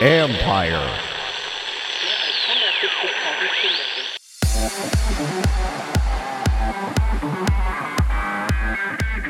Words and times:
Empire. 0.00 0.86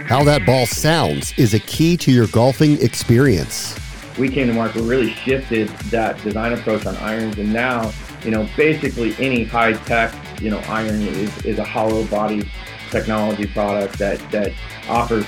How 0.07 0.23
that 0.25 0.45
ball 0.47 0.67
sounds 0.67 1.33
is 1.37 1.55
a 1.55 1.59
key 1.59 1.97
to 1.97 2.13
your 2.13 2.29
golfing 2.29 2.81
experience. 2.81 3.77
We 4.17 4.29
came 4.29 4.47
to 4.47 4.53
market, 4.53 4.83
really 4.83 5.11
shifted 5.11 5.69
that 5.91 6.23
design 6.23 6.53
approach 6.53 6.87
on 6.87 6.97
irons, 6.99 7.39
and 7.39 7.53
now, 7.53 7.93
you 8.23 8.31
know, 8.31 8.49
basically 8.57 9.17
any 9.19 9.43
high 9.43 9.73
tech, 9.73 10.15
you 10.41 10.51
know, 10.51 10.59
iron 10.69 11.03
is, 11.03 11.45
is 11.45 11.59
a 11.59 11.65
hollow 11.65 12.05
body 12.05 12.49
technology 12.91 13.47
product 13.47 13.99
that 13.99 14.19
that 14.31 14.53
offers 14.89 15.25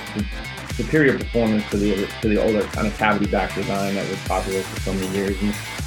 superior 0.75 1.17
performance 1.17 1.69
to 1.69 1.77
the 1.77 2.07
to 2.21 2.27
the 2.27 2.41
older 2.43 2.63
kind 2.63 2.87
of 2.87 2.97
cavity 2.97 3.29
back 3.29 3.53
design 3.55 3.95
that 3.95 4.09
was 4.09 4.19
popular 4.21 4.61
for 4.61 4.79
so 4.81 4.93
many 4.93 5.07
years. 5.15 5.37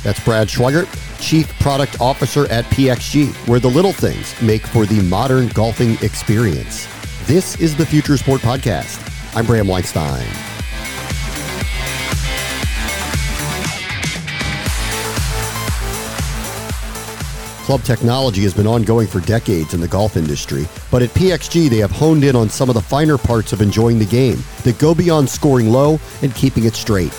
That's 0.03 0.23
Brad 0.25 0.49
Schweigert, 0.49 0.89
Chief 1.21 1.49
Product 1.59 2.01
Officer 2.01 2.47
at 2.51 2.65
PXG, 2.67 3.35
where 3.49 3.61
the 3.61 3.71
little 3.71 3.93
things 3.93 4.41
make 4.41 4.67
for 4.67 4.87
the 4.87 5.01
modern 5.03 5.49
golfing 5.49 5.97
experience. 6.03 6.87
This 7.27 7.61
is 7.61 7.77
the 7.77 7.85
Future 7.85 8.17
Sport 8.17 8.41
Podcast. 8.41 9.03
I'm 9.35 9.47
Bram 9.47 9.67
Weinstein. 9.67 10.46
Club 17.67 17.83
technology 17.83 18.43
has 18.43 18.55
been 18.55 18.69
ongoing 18.69 19.09
for 19.09 19.19
decades 19.19 19.75
in 19.75 19.81
the 19.81 19.89
golf 19.89 20.17
industry, 20.17 20.69
but 20.89 21.03
at 21.03 21.11
PXG 21.11 21.69
they 21.69 21.79
have 21.79 21.91
honed 21.91 22.23
in 22.23 22.37
on 22.37 22.49
some 22.49 22.69
of 22.69 22.77
the 22.77 22.81
finer 22.81 23.19
parts 23.19 23.53
of 23.53 23.61
enjoying 23.61 23.99
the 23.99 24.05
game 24.05 24.39
that 24.63 24.79
go 24.79 24.95
beyond 24.95 25.29
scoring 25.29 25.69
low 25.69 25.99
and 26.23 26.33
keeping 26.37 26.63
it 26.63 26.77
straight. 26.77 27.13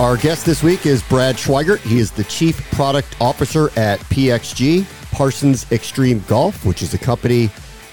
Our 0.00 0.16
guest 0.16 0.44
this 0.44 0.64
week 0.64 0.84
is 0.84 1.00
Brad 1.04 1.36
Schweigert. 1.36 1.78
He 1.82 2.00
is 2.00 2.10
the 2.10 2.24
Chief 2.24 2.68
Product 2.72 3.14
Officer 3.20 3.70
at 3.78 4.00
PXG, 4.00 4.84
Parsons 5.12 5.70
Extreme 5.70 6.24
Golf, 6.26 6.66
which 6.66 6.82
is 6.82 6.94
a 6.94 6.98
company 6.98 7.48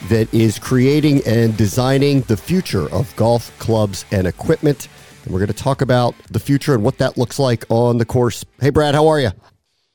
that 0.08 0.33
is 0.33 0.58
creating 0.58 1.22
and 1.28 1.56
designing 1.56 2.22
the 2.22 2.38
future 2.38 2.89
of 2.92 3.16
golf 3.16 3.56
clubs 3.59 4.06
and 4.11 4.26
equipment. 4.26 4.88
We're 5.30 5.38
going 5.39 5.47
to 5.47 5.53
talk 5.53 5.81
about 5.81 6.16
the 6.31 6.39
future 6.39 6.73
and 6.73 6.83
what 6.83 6.97
that 6.97 7.16
looks 7.16 7.38
like 7.38 7.63
on 7.69 7.99
the 7.99 8.05
course. 8.05 8.44
Hey, 8.59 8.72
Brad, 8.72 8.95
how 8.95 9.08
are 9.08 9.19
you? 9.19 9.30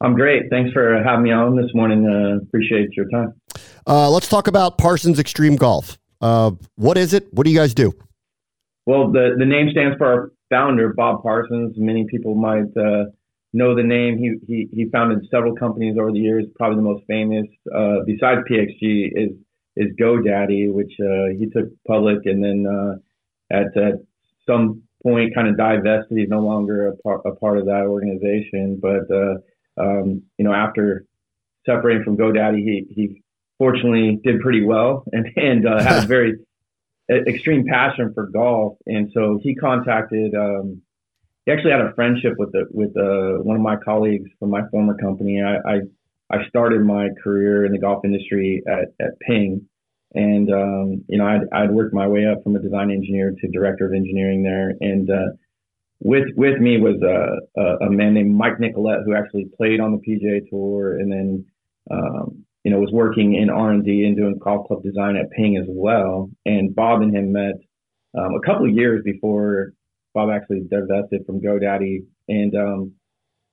I'm 0.00 0.14
great. 0.14 0.44
Thanks 0.48 0.72
for 0.72 1.02
having 1.02 1.24
me 1.24 1.32
on 1.32 1.56
this 1.56 1.74
morning. 1.74 2.06
Uh, 2.06 2.36
appreciate 2.42 2.90
your 2.96 3.08
time. 3.08 3.34
Uh, 3.86 4.10
let's 4.10 4.28
talk 4.28 4.46
about 4.46 4.78
Parsons 4.78 5.18
Extreme 5.18 5.56
Golf. 5.56 5.98
Uh, 6.20 6.52
what 6.76 6.96
is 6.96 7.14
it? 7.14 7.26
What 7.32 7.44
do 7.44 7.50
you 7.50 7.58
guys 7.58 7.74
do? 7.74 7.92
Well, 8.86 9.10
the, 9.10 9.34
the 9.36 9.44
name 9.44 9.70
stands 9.72 9.96
for 9.98 10.06
our 10.06 10.32
founder, 10.50 10.92
Bob 10.92 11.22
Parsons. 11.22 11.74
Many 11.76 12.06
people 12.08 12.36
might 12.36 12.70
uh, 12.76 13.06
know 13.52 13.74
the 13.74 13.82
name. 13.82 14.18
He, 14.18 14.36
he 14.46 14.68
he 14.72 14.90
founded 14.90 15.26
several 15.30 15.56
companies 15.56 15.96
over 15.98 16.12
the 16.12 16.18
years. 16.18 16.44
Probably 16.54 16.76
the 16.76 16.82
most 16.82 17.04
famous, 17.08 17.46
uh, 17.74 18.04
besides 18.06 18.42
PXG, 18.48 19.10
is 19.14 19.30
is 19.76 19.96
GoDaddy, 20.00 20.72
which 20.72 20.92
uh, 21.00 21.36
he 21.36 21.46
took 21.46 21.70
public 21.86 22.18
and 22.26 22.44
then 22.44 22.66
uh, 22.66 22.94
at, 23.50 23.76
at 23.76 23.94
some 24.46 24.82
point 25.04 25.34
kind 25.34 25.48
of 25.48 25.56
divested. 25.56 26.18
He's 26.18 26.28
no 26.28 26.40
longer 26.40 26.88
a 26.88 26.96
part, 26.96 27.20
a 27.26 27.34
part 27.36 27.58
of 27.58 27.66
that 27.66 27.84
organization. 27.86 28.80
But 28.80 29.10
uh, 29.14 29.34
um, 29.80 30.22
you 30.38 30.44
know, 30.44 30.52
after 30.52 31.04
separating 31.66 32.04
from 32.04 32.16
GoDaddy, 32.16 32.58
he 32.58 32.86
he 32.90 33.22
fortunately 33.58 34.20
did 34.24 34.40
pretty 34.40 34.64
well 34.64 35.04
and 35.12 35.26
and 35.36 35.66
uh, 35.66 35.82
had 35.82 36.04
a 36.04 36.06
very 36.14 36.34
extreme 37.10 37.64
passion 37.70 38.12
for 38.14 38.26
golf, 38.26 38.78
and 38.86 39.10
so 39.14 39.38
he 39.42 39.54
contacted. 39.54 40.34
Um, 40.34 40.82
he 41.46 41.52
actually 41.52 41.72
had 41.72 41.82
a 41.82 41.92
friendship 41.94 42.34
with 42.38 42.52
the 42.52 42.66
with 42.70 42.96
uh, 42.96 43.42
one 43.42 43.56
of 43.56 43.62
my 43.62 43.76
colleagues 43.76 44.30
from 44.38 44.50
my 44.50 44.62
former 44.70 44.96
company. 44.96 45.42
I, 45.42 45.56
I, 45.56 45.80
I 46.30 46.48
started 46.48 46.80
my 46.80 47.08
career 47.22 47.66
in 47.66 47.72
the 47.72 47.78
golf 47.78 48.04
industry 48.04 48.62
at 48.66 48.94
at 49.04 49.18
Ping, 49.20 49.68
and 50.14 50.52
um, 50.52 51.04
you 51.08 51.18
know 51.18 51.26
I'd, 51.26 51.42
I'd 51.52 51.70
worked 51.70 51.94
my 51.94 52.06
way 52.06 52.26
up 52.26 52.42
from 52.42 52.56
a 52.56 52.60
design 52.60 52.90
engineer 52.90 53.34
to 53.38 53.48
director 53.48 53.86
of 53.86 53.92
engineering 53.92 54.42
there, 54.42 54.72
and 54.80 55.10
uh, 55.10 55.32
with 56.00 56.28
with 56.36 56.58
me 56.60 56.78
was 56.78 57.00
a, 57.02 57.60
a, 57.60 57.86
a 57.86 57.90
man 57.90 58.14
named 58.14 58.34
Mike 58.34 58.60
Nicolette 58.60 59.00
who 59.04 59.14
actually 59.14 59.46
played 59.56 59.80
on 59.80 59.92
the 59.92 59.98
PGA 59.98 60.48
Tour, 60.50 60.98
and 60.98 61.10
then 61.10 61.44
um, 61.90 62.44
you 62.64 62.70
know, 62.70 62.78
was 62.78 62.90
working 62.92 63.34
in 63.34 63.50
R&D 63.50 64.04
and 64.04 64.16
doing 64.16 64.38
golf 64.38 64.66
club 64.66 64.82
design 64.82 65.16
at 65.16 65.30
Ping 65.30 65.58
as 65.58 65.66
well. 65.68 66.30
And 66.46 66.74
Bob 66.74 67.02
and 67.02 67.14
him 67.14 67.32
met 67.32 67.56
um, 68.18 68.34
a 68.34 68.40
couple 68.40 68.66
of 68.66 68.74
years 68.74 69.02
before 69.04 69.74
Bob 70.14 70.30
actually 70.30 70.62
divested 70.70 71.26
from 71.26 71.42
GoDaddy. 71.42 72.06
And 72.28 72.54
um, 72.56 72.92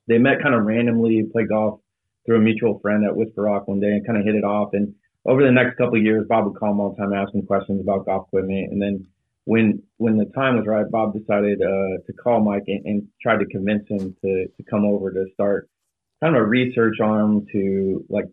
they 0.08 0.18
met 0.18 0.42
kind 0.42 0.56
of 0.56 0.64
randomly, 0.64 1.24
played 1.32 1.50
golf 1.50 1.82
through 2.26 2.38
a 2.38 2.42
mutual 2.42 2.80
friend 2.80 3.04
at 3.04 3.16
Whisper 3.16 3.44
Rock 3.44 3.68
one 3.68 3.82
day 3.82 3.88
and 3.88 4.06
kind 4.06 4.18
of 4.18 4.24
hit 4.24 4.36
it 4.36 4.46
off. 4.46 4.70
And 4.74 4.96
over 5.26 5.44
the 5.44 5.52
next 5.52 5.78
couple 5.78 5.98
of 5.98 6.04
years, 6.04 6.26
Bob 6.28 6.46
would 6.46 6.56
call 6.58 6.72
him 6.72 6.80
all 6.80 6.96
the 6.96 7.02
time 7.02 7.14
asking 7.14 7.46
questions 7.46 7.82
about 7.82 8.06
golf 8.06 8.28
equipment. 8.28 8.72
And 8.72 8.82
then 8.82 9.08
when 9.46 9.82
when 9.98 10.18
the 10.18 10.26
time 10.26 10.58
was 10.58 10.66
right, 10.68 10.90
Bob 10.90 11.14
decided 11.14 11.62
uh, 11.62 12.02
to 12.06 12.14
call 12.14 12.42
Mike 12.42 12.64
and, 12.68 12.86
and 12.86 13.08
tried 13.22 13.40
to 13.40 13.46
convince 13.46 13.88
him 13.88 14.16
to, 14.24 14.48
to 14.48 14.64
come 14.70 14.86
over 14.86 15.12
to 15.12 15.26
start 15.34 15.70
kind 16.22 16.36
of 16.36 16.42
a 16.42 16.46
research 16.46 16.96
arm 17.02 17.46
to 17.52 18.06
like 18.10 18.26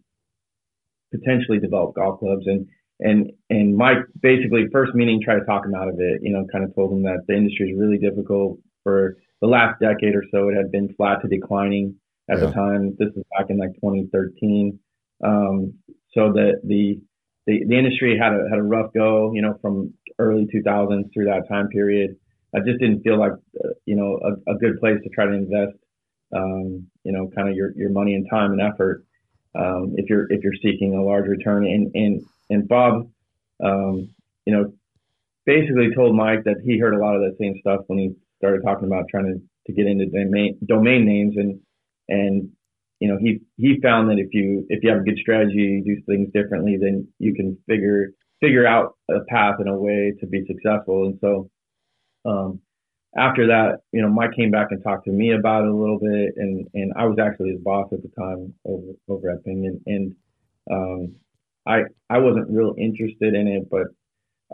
potentially 1.13 1.59
develop 1.59 1.95
golf 1.95 2.21
clubs. 2.21 2.47
And 2.47 2.67
and 3.01 3.33
and 3.51 3.77
Mike 3.77 3.99
basically 4.21 4.67
first 4.73 4.95
meeting 4.95 5.21
tried 5.23 5.41
to 5.41 5.45
talk 5.45 5.65
him 5.65 5.75
out 5.75 5.89
of 5.89 5.97
it. 5.99 6.21
You 6.23 6.33
know, 6.33 6.47
kind 6.51 6.65
of 6.65 6.75
told 6.75 6.93
him 6.93 7.03
that 7.03 7.25
the 7.27 7.37
industry 7.37 7.71
is 7.71 7.79
really 7.79 7.99
difficult 7.99 8.59
for 8.83 9.17
the 9.41 9.47
last 9.47 9.81
decade 9.81 10.15
or 10.15 10.25
so. 10.31 10.49
It 10.49 10.57
had 10.57 10.73
been 10.73 10.95
flat 10.95 11.21
to 11.23 11.29
declining 11.29 11.97
at 12.31 12.39
yeah. 12.39 12.47
the 12.47 12.53
time. 12.53 12.97
This 12.99 13.09
is 13.17 13.25
back 13.37 13.51
in 13.51 13.59
like 13.59 13.75
2013. 13.75 14.79
Um, 15.25 15.75
so 16.15 16.33
that 16.33 16.61
the, 16.65 17.01
the 17.47 17.65
the 17.67 17.79
industry 17.79 18.19
had 18.19 18.33
a 18.33 18.49
had 18.49 18.59
a 18.59 18.63
rough 18.63 18.93
go. 18.93 19.33
You 19.33 19.43
know, 19.43 19.59
from 19.61 19.95
early 20.19 20.47
2000s 20.47 21.13
through 21.13 21.27
that 21.27 21.49
time 21.49 21.69
period. 21.69 22.17
I 22.55 22.61
just 22.61 22.81
didn't 22.81 23.03
feel 23.03 23.19
like 23.19 23.33
uh, 23.33 23.69
you 23.85 23.97
know 23.97 24.19
a, 24.23 24.53
a, 24.53 24.59
good 24.59 24.81
place 24.81 24.99
to 25.03 25.09
try 25.11 25.27
to 25.27 25.33
invest. 25.33 25.77
Um, 26.35 26.87
you 27.05 27.13
know, 27.13 27.31
kind 27.35 27.49
of 27.49 27.55
your 27.55 27.73
your 27.77 27.91
money 27.91 28.15
and 28.15 28.27
time 28.29 28.53
and 28.53 28.61
effort 28.61 29.05
um, 29.55 29.95
if 29.97 30.09
you're 30.09 30.31
if 30.33 30.43
you're 30.43 30.55
seeking 30.63 30.95
a 30.95 31.03
large 31.03 31.27
return. 31.27 31.67
And 31.67 31.95
and 31.95 32.23
and 32.51 32.69
Bob, 32.69 33.11
um, 33.63 34.11
you 34.47 34.53
know, 34.53 34.73
basically 35.45 35.95
told 35.95 36.17
Mike 36.17 36.45
that 36.45 36.61
he 36.65 36.79
heard 36.79 36.95
a 36.95 36.99
lot 36.99 37.17
of 37.17 37.23
that 37.23 37.37
same 37.39 37.59
stuff 37.61 37.83
when 37.87 37.99
he 37.99 38.15
started 38.39 38.63
talking 38.65 38.87
about 38.87 39.07
trying 39.11 39.27
to, 39.27 39.41
to 39.67 39.73
get 39.73 39.87
into 39.87 40.07
domain 40.07 40.59
domain 40.67 41.05
names 41.05 41.37
and 41.37 41.61
and 42.09 42.51
you 43.01 43.09
know 43.09 43.19
he 43.21 43.41
he 43.57 43.81
found 43.81 44.11
that 44.11 44.19
if 44.19 44.29
you 44.33 44.67
if 44.69 44.83
you 44.83 44.91
have 44.91 45.01
a 45.01 45.05
good 45.05 45.19
strategy, 45.19 45.83
you 45.85 45.85
do 45.85 46.03
things 46.07 46.29
differently, 46.33 46.77
then 46.81 47.07
you 47.19 47.35
can 47.35 47.57
figure 47.69 48.11
figure 48.41 48.67
out 48.67 48.95
a 49.11 49.21
path 49.29 49.57
and 49.59 49.69
a 49.69 49.75
way 49.75 50.13
to 50.21 50.27
be 50.27 50.45
successful. 50.47 51.07
And 51.07 51.19
so 51.21 51.51
um, 52.25 52.61
after 53.17 53.47
that, 53.49 53.81
you 53.93 54.03
know, 54.03 54.09
Mike 54.09 54.33
came 54.37 54.51
back 54.51 54.69
and 54.71 54.83
talked 54.83 55.07
to 55.07 55.13
me 55.13 55.33
about 55.33 55.65
it 55.65 55.71
a 55.71 55.75
little 55.75 55.99
bit, 55.99 56.35
and 56.37 56.67
and 56.75 56.93
I 56.97 57.07
was 57.07 57.19
actually 57.19 57.51
his 57.51 57.61
boss 57.61 57.89
at 57.93 58.03
the 58.03 58.11
time 58.19 58.55
over 58.65 58.93
over 59.09 59.31
at 59.31 59.45
Ping, 59.45 59.67
and, 59.67 59.81
and 59.87 60.15
um, 60.71 61.17
I 61.67 61.83
I 62.11 62.19
wasn't 62.19 62.51
real 62.51 62.75
interested 62.79 63.35
in 63.35 63.49
it, 63.49 63.69
but 63.71 63.87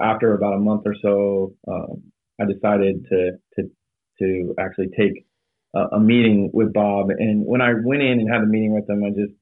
after 0.00 0.35
about 0.35 0.55
a 0.55 0.61
month 0.61 0.82
or 0.87 0.94
so, 1.00 1.55
um, 1.69 2.02
I 2.40 2.44
decided 2.44 3.06
to 3.11 3.32
to 3.56 3.70
to 4.20 4.55
actually 4.58 4.88
take 4.97 5.26
a, 5.75 5.97
a, 5.97 6.00
meeting 6.00 6.50
with 6.53 6.73
Bob, 6.73 7.11
and 7.11 7.44
when 7.44 7.61
I 7.61 7.73
went 7.85 8.03
in 8.03 8.21
and 8.21 8.31
had 8.31 8.43
a 8.43 8.47
meeting 8.47 8.75
with 8.75 8.88
him, 8.88 9.05
I 9.05 9.11
just 9.11 9.35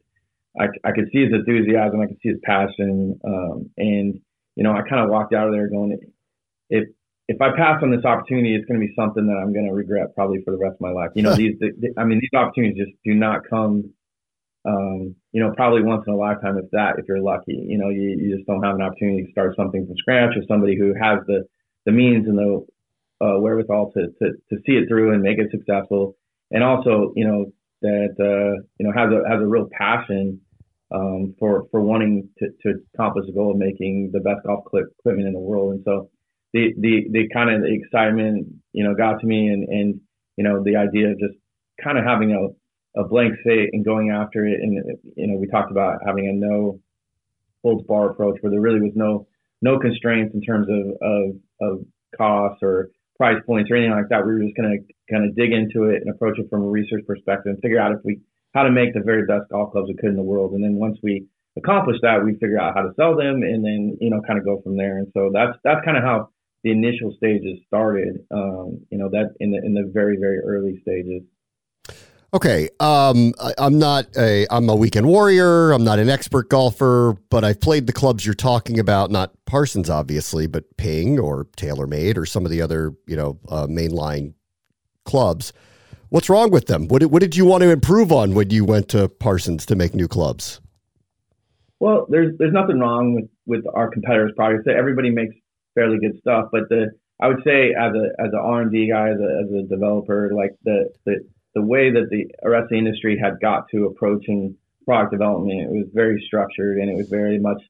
I, 0.58 0.67
I 0.88 0.93
could 0.93 1.08
see 1.12 1.25
his 1.25 1.32
enthusiasm, 1.32 2.00
I 2.00 2.06
could 2.06 2.19
see 2.23 2.31
his 2.31 2.40
passion, 2.43 3.19
um, 3.25 3.70
and 3.76 4.20
you 4.56 4.64
know, 4.64 4.73
I 4.73 4.82
kind 4.88 5.02
of 5.02 5.11
walked 5.11 5.34
out 5.34 5.49
of 5.49 5.52
there 5.52 5.69
going, 5.69 5.99
if 6.70 6.88
if 7.29 7.40
I 7.40 7.56
pass 7.56 7.82
on 7.82 7.90
this 7.90 8.05
opportunity, 8.05 8.55
it's 8.55 8.67
going 8.67 8.81
to 8.81 8.87
be 8.87 8.93
something 8.94 9.26
that 9.26 9.38
I'm 9.40 9.52
going 9.52 9.67
to 9.67 9.73
regret 9.73 10.14
probably 10.14 10.43
for 10.44 10.50
the 10.50 10.58
rest 10.58 10.75
of 10.75 10.81
my 10.81 10.90
life. 10.90 11.11
You 11.14 11.23
know, 11.23 11.34
these, 11.37 11.58
the, 11.61 11.94
I 11.96 12.05
mean, 12.05 12.20
these 12.20 12.38
opportunities 12.38 12.84
just 12.84 12.96
do 13.05 13.14
not 13.14 13.49
come 13.49 13.94
um, 14.64 15.17
you 15.32 15.43
know, 15.43 15.52
probably 15.56 15.82
once 15.82 16.05
in 16.06 16.12
a 16.12 16.17
lifetime, 16.17 16.56
if 16.58 16.70
that, 16.70 16.99
if 16.99 17.06
you're 17.08 17.20
lucky. 17.20 17.64
You 17.67 17.79
know, 17.79 17.88
you, 17.88 18.17
you 18.19 18.37
just 18.37 18.46
don't 18.46 18.62
have 18.62 18.76
an 18.76 18.82
opportunity 18.82 19.25
to 19.25 19.32
start 19.32 19.56
something 19.56 19.87
from 19.87 19.96
scratch 19.96 20.34
with 20.37 20.46
somebody 20.49 20.76
who 20.76 20.94
has 20.94 21.19
the, 21.26 21.44
the 21.84 21.93
means 21.93 22.26
and 22.29 22.38
the 22.38 22.67
uh, 23.25 23.38
wherewithal 23.40 23.93
to, 23.93 24.08
to, 24.20 24.32
to 24.50 24.56
see 24.67 24.73
it 24.73 24.88
through 24.88 25.14
and 25.14 25.23
make 25.23 25.38
it 25.38 25.50
successful. 25.50 26.17
And 26.52 26.62
also, 26.62 27.12
you 27.16 27.26
know, 27.26 27.46
that, 27.82 28.14
uh, 28.20 28.62
you 28.78 28.87
know, 28.87 28.93
has 28.94 29.10
a, 29.10 29.28
has 29.28 29.43
a 29.43 29.46
real 29.46 29.69
passion 29.72 30.40
um, 30.94 31.34
for, 31.38 31.66
for 31.70 31.81
wanting 31.81 32.28
to, 32.38 32.46
to 32.62 32.75
accomplish 32.94 33.26
the 33.26 33.32
goal 33.32 33.52
of 33.52 33.56
making 33.56 34.10
the 34.12 34.20
best 34.20 34.46
golf 34.46 34.64
clip, 34.66 34.84
equipment 34.99 35.26
in 35.26 35.34
the 35.34 35.40
world. 35.40 35.72
And 35.75 35.82
so 35.84 36.10
the, 36.52 36.72
the, 36.78 37.08
the 37.10 37.28
kind 37.32 37.50
of 37.50 37.62
the 37.62 37.72
excitement, 37.72 38.46
you 38.72 38.84
know, 38.84 38.94
got 38.94 39.20
to 39.20 39.26
me 39.26 39.49
and, 39.49 39.66
and, 39.69 40.00
you 40.37 40.44
know, 40.44 40.62
the 40.62 40.76
idea 40.76 41.10
of 41.10 41.19
just 41.19 41.34
kind 41.82 41.99
of 41.99 42.04
having 42.04 42.32
a, 42.32 43.00
a 43.00 43.05
blank 43.08 43.34
slate 43.43 43.70
and 43.72 43.84
going 43.84 44.10
after 44.10 44.46
it. 44.46 44.60
And 44.60 44.98
you 45.16 45.26
know, 45.26 45.37
we 45.37 45.46
talked 45.46 45.70
about 45.70 46.00
having 46.05 46.28
a 46.28 46.32
no 46.32 46.81
holds 47.62 47.87
bar 47.87 48.10
approach 48.10 48.37
where 48.40 48.50
there 48.50 48.60
really 48.60 48.81
was 48.81 48.93
no 48.94 49.26
no 49.60 49.78
constraints 49.78 50.34
in 50.34 50.43
terms 50.43 50.69
of 50.69 50.96
of, 51.00 51.37
of 51.60 51.87
costs 52.16 52.62
or 52.62 52.90
price 53.22 53.38
points 53.46 53.70
or 53.70 53.76
anything 53.76 53.94
like 53.94 54.10
that. 54.10 54.26
We 54.26 54.34
were 54.34 54.42
just 54.42 54.58
going 54.58 54.74
to 54.74 54.82
kind 55.06 55.22
of 55.22 55.36
dig 55.38 55.52
into 55.54 55.86
it 55.86 56.02
and 56.02 56.10
approach 56.10 56.42
it 56.42 56.50
from 56.50 56.66
a 56.66 56.66
research 56.66 57.06
perspective 57.06 57.54
and 57.54 57.62
figure 57.62 57.78
out 57.78 57.92
if 57.92 58.02
we 58.02 58.19
how 58.52 58.64
to 58.64 58.70
make 58.74 58.92
the 58.94 59.00
very 59.00 59.24
best 59.24 59.46
golf 59.48 59.70
clubs 59.70 59.86
we 59.86 59.94
could 59.94 60.10
in 60.10 60.16
the 60.16 60.26
world. 60.26 60.52
And 60.52 60.62
then 60.62 60.74
once 60.74 60.98
we 61.02 61.28
accomplish 61.56 61.96
that, 62.02 62.24
we 62.24 62.32
figure 62.32 62.60
out 62.60 62.74
how 62.74 62.82
to 62.82 62.92
sell 62.98 63.16
them 63.16 63.46
and 63.46 63.64
then 63.64 63.96
you 64.00 64.10
know 64.10 64.20
kind 64.26 64.40
of 64.40 64.44
go 64.44 64.60
from 64.60 64.76
there. 64.76 64.98
And 64.98 65.06
so 65.14 65.30
that's 65.32 65.54
that's 65.62 65.84
kind 65.84 65.96
of 65.96 66.02
how 66.02 66.30
the 66.64 66.72
initial 66.72 67.14
stages 67.16 67.62
started. 67.69 68.26
Um, 68.34 68.82
you 68.90 68.98
know 68.98 69.08
that 69.14 69.38
in 69.38 69.52
the 69.52 69.58
in 69.62 69.72
the 69.72 69.88
very 69.94 70.19
very 70.19 70.40
early 70.42 70.82
stages. 70.82 71.22
Okay, 72.34 72.70
um, 72.81 73.34
I, 73.38 73.52
am 73.58 73.79
not 73.79 74.06
a 74.17 74.46
I'm 74.50 74.67
a 74.70 74.75
weekend 74.75 75.06
warrior. 75.06 75.70
I'm 75.70 75.84
not 75.84 75.99
an 75.99 76.08
expert 76.08 76.49
golfer, 76.49 77.14
but 77.29 77.44
I've 77.44 77.61
played 77.61 77.87
the 77.87 77.93
clubs 77.93 78.25
you're 78.25 78.34
talking 78.34 78.79
about. 78.79 79.11
Not 79.11 79.32
Parsons, 79.44 79.90
obviously, 79.90 80.46
but 80.46 80.64
Ping 80.79 81.19
or 81.19 81.44
TaylorMade 81.58 82.17
or 82.17 82.25
some 82.25 82.46
of 82.46 82.50
the 82.50 82.62
other 82.62 82.94
you 83.06 83.17
know 83.17 83.38
uh, 83.50 83.67
mainline 83.67 84.32
clubs. 85.05 85.52
What's 86.08 86.31
wrong 86.31 86.50
with 86.50 86.69
them? 86.69 86.88
What 86.88 87.05
what 87.05 87.20
did 87.20 87.37
you 87.37 87.44
want 87.44 87.64
to 87.64 87.70
improve 87.70 88.11
on 88.11 88.32
when 88.32 88.49
you 88.49 88.64
went 88.64 88.88
to 88.90 89.11
Parsons 89.11 89.67
to 89.67 89.76
make 89.76 89.94
new 89.94 90.08
clubs? 90.08 90.58
Well, 91.81 92.06
there's 92.08 92.38
there's 92.38 92.55
nothing 92.55 92.79
wrong 92.79 93.14
with 93.14 93.29
with 93.44 93.67
our 93.75 93.90
competitors' 93.90 94.32
products. 94.34 94.67
Everybody 94.67 95.11
makes 95.11 95.34
fairly 95.75 95.99
good 95.99 96.19
stuff, 96.20 96.46
but 96.50 96.70
the 96.70 96.93
I 97.20 97.29
would 97.29 97.43
say 97.44 97.75
as 97.79 97.93
a 97.93 98.23
as 98.23 98.32
an 98.32 98.40
R 98.43 98.62
and 98.62 98.73
D 98.73 98.88
guy, 98.90 99.11
as 99.11 99.20
a, 99.20 99.44
as 99.44 99.64
a 99.64 99.69
developer, 99.69 100.31
like 100.34 100.56
the 100.64 100.88
the 101.05 101.29
the 101.54 101.62
way 101.62 101.90
that 101.90 102.08
the 102.10 102.26
rest 102.49 102.64
of 102.64 102.70
the 102.70 102.78
industry 102.78 103.19
had 103.22 103.40
got 103.40 103.69
to 103.70 103.87
approaching 103.87 104.56
product 104.84 105.12
development, 105.12 105.60
it 105.60 105.70
was 105.70 105.87
very 105.93 106.22
structured 106.26 106.78
and 106.78 106.90
it 106.90 106.96
was 106.96 107.08
very 107.08 107.38
much 107.38 107.62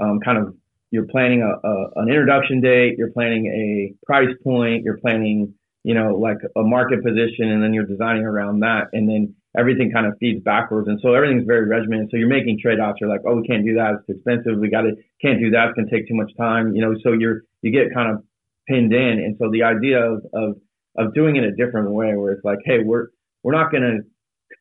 um, 0.00 0.20
kind 0.20 0.38
of 0.38 0.54
you're 0.90 1.06
planning 1.06 1.42
a, 1.42 1.66
a, 1.66 1.90
an 1.96 2.08
introduction 2.08 2.60
date, 2.60 2.94
you're 2.96 3.10
planning 3.10 3.46
a 3.46 4.06
price 4.06 4.34
point, 4.44 4.84
you're 4.84 4.98
planning 4.98 5.54
you 5.84 5.94
know 5.94 6.14
like 6.14 6.38
a 6.56 6.62
market 6.62 7.02
position, 7.04 7.50
and 7.50 7.62
then 7.62 7.72
you're 7.72 7.86
designing 7.86 8.24
around 8.24 8.60
that, 8.60 8.88
and 8.92 9.08
then 9.08 9.34
everything 9.56 9.90
kind 9.92 10.06
of 10.06 10.14
feeds 10.18 10.42
backwards, 10.42 10.88
and 10.88 10.98
so 11.00 11.14
everything's 11.14 11.46
very 11.46 11.66
regimented. 11.66 12.08
So 12.10 12.16
you're 12.16 12.28
making 12.28 12.58
trade-offs. 12.60 12.98
You're 13.00 13.08
like, 13.08 13.22
oh, 13.26 13.36
we 13.36 13.46
can't 13.46 13.64
do 13.64 13.74
that; 13.74 13.94
it's 14.00 14.16
expensive. 14.16 14.58
We 14.58 14.68
got 14.68 14.82
to 14.82 14.92
can't 15.22 15.40
do 15.40 15.50
that; 15.50 15.68
it's 15.68 15.76
gonna 15.76 15.90
take 15.90 16.08
too 16.08 16.14
much 16.14 16.32
time. 16.36 16.74
You 16.74 16.82
know, 16.82 16.94
so 17.02 17.12
you're 17.12 17.42
you 17.62 17.70
get 17.70 17.94
kind 17.94 18.10
of 18.10 18.24
pinned 18.68 18.92
in, 18.92 19.22
and 19.22 19.36
so 19.38 19.50
the 19.50 19.62
idea 19.62 20.00
of 20.00 20.26
of 20.34 20.56
of 20.98 21.14
doing 21.14 21.36
it 21.36 21.44
a 21.44 21.52
different 21.52 21.90
way, 21.90 22.16
where 22.16 22.32
it's 22.32 22.44
like, 22.44 22.58
hey, 22.64 22.78
we're 22.82 23.08
we're 23.46 23.54
not 23.54 23.70
going 23.70 23.84
to 23.84 23.98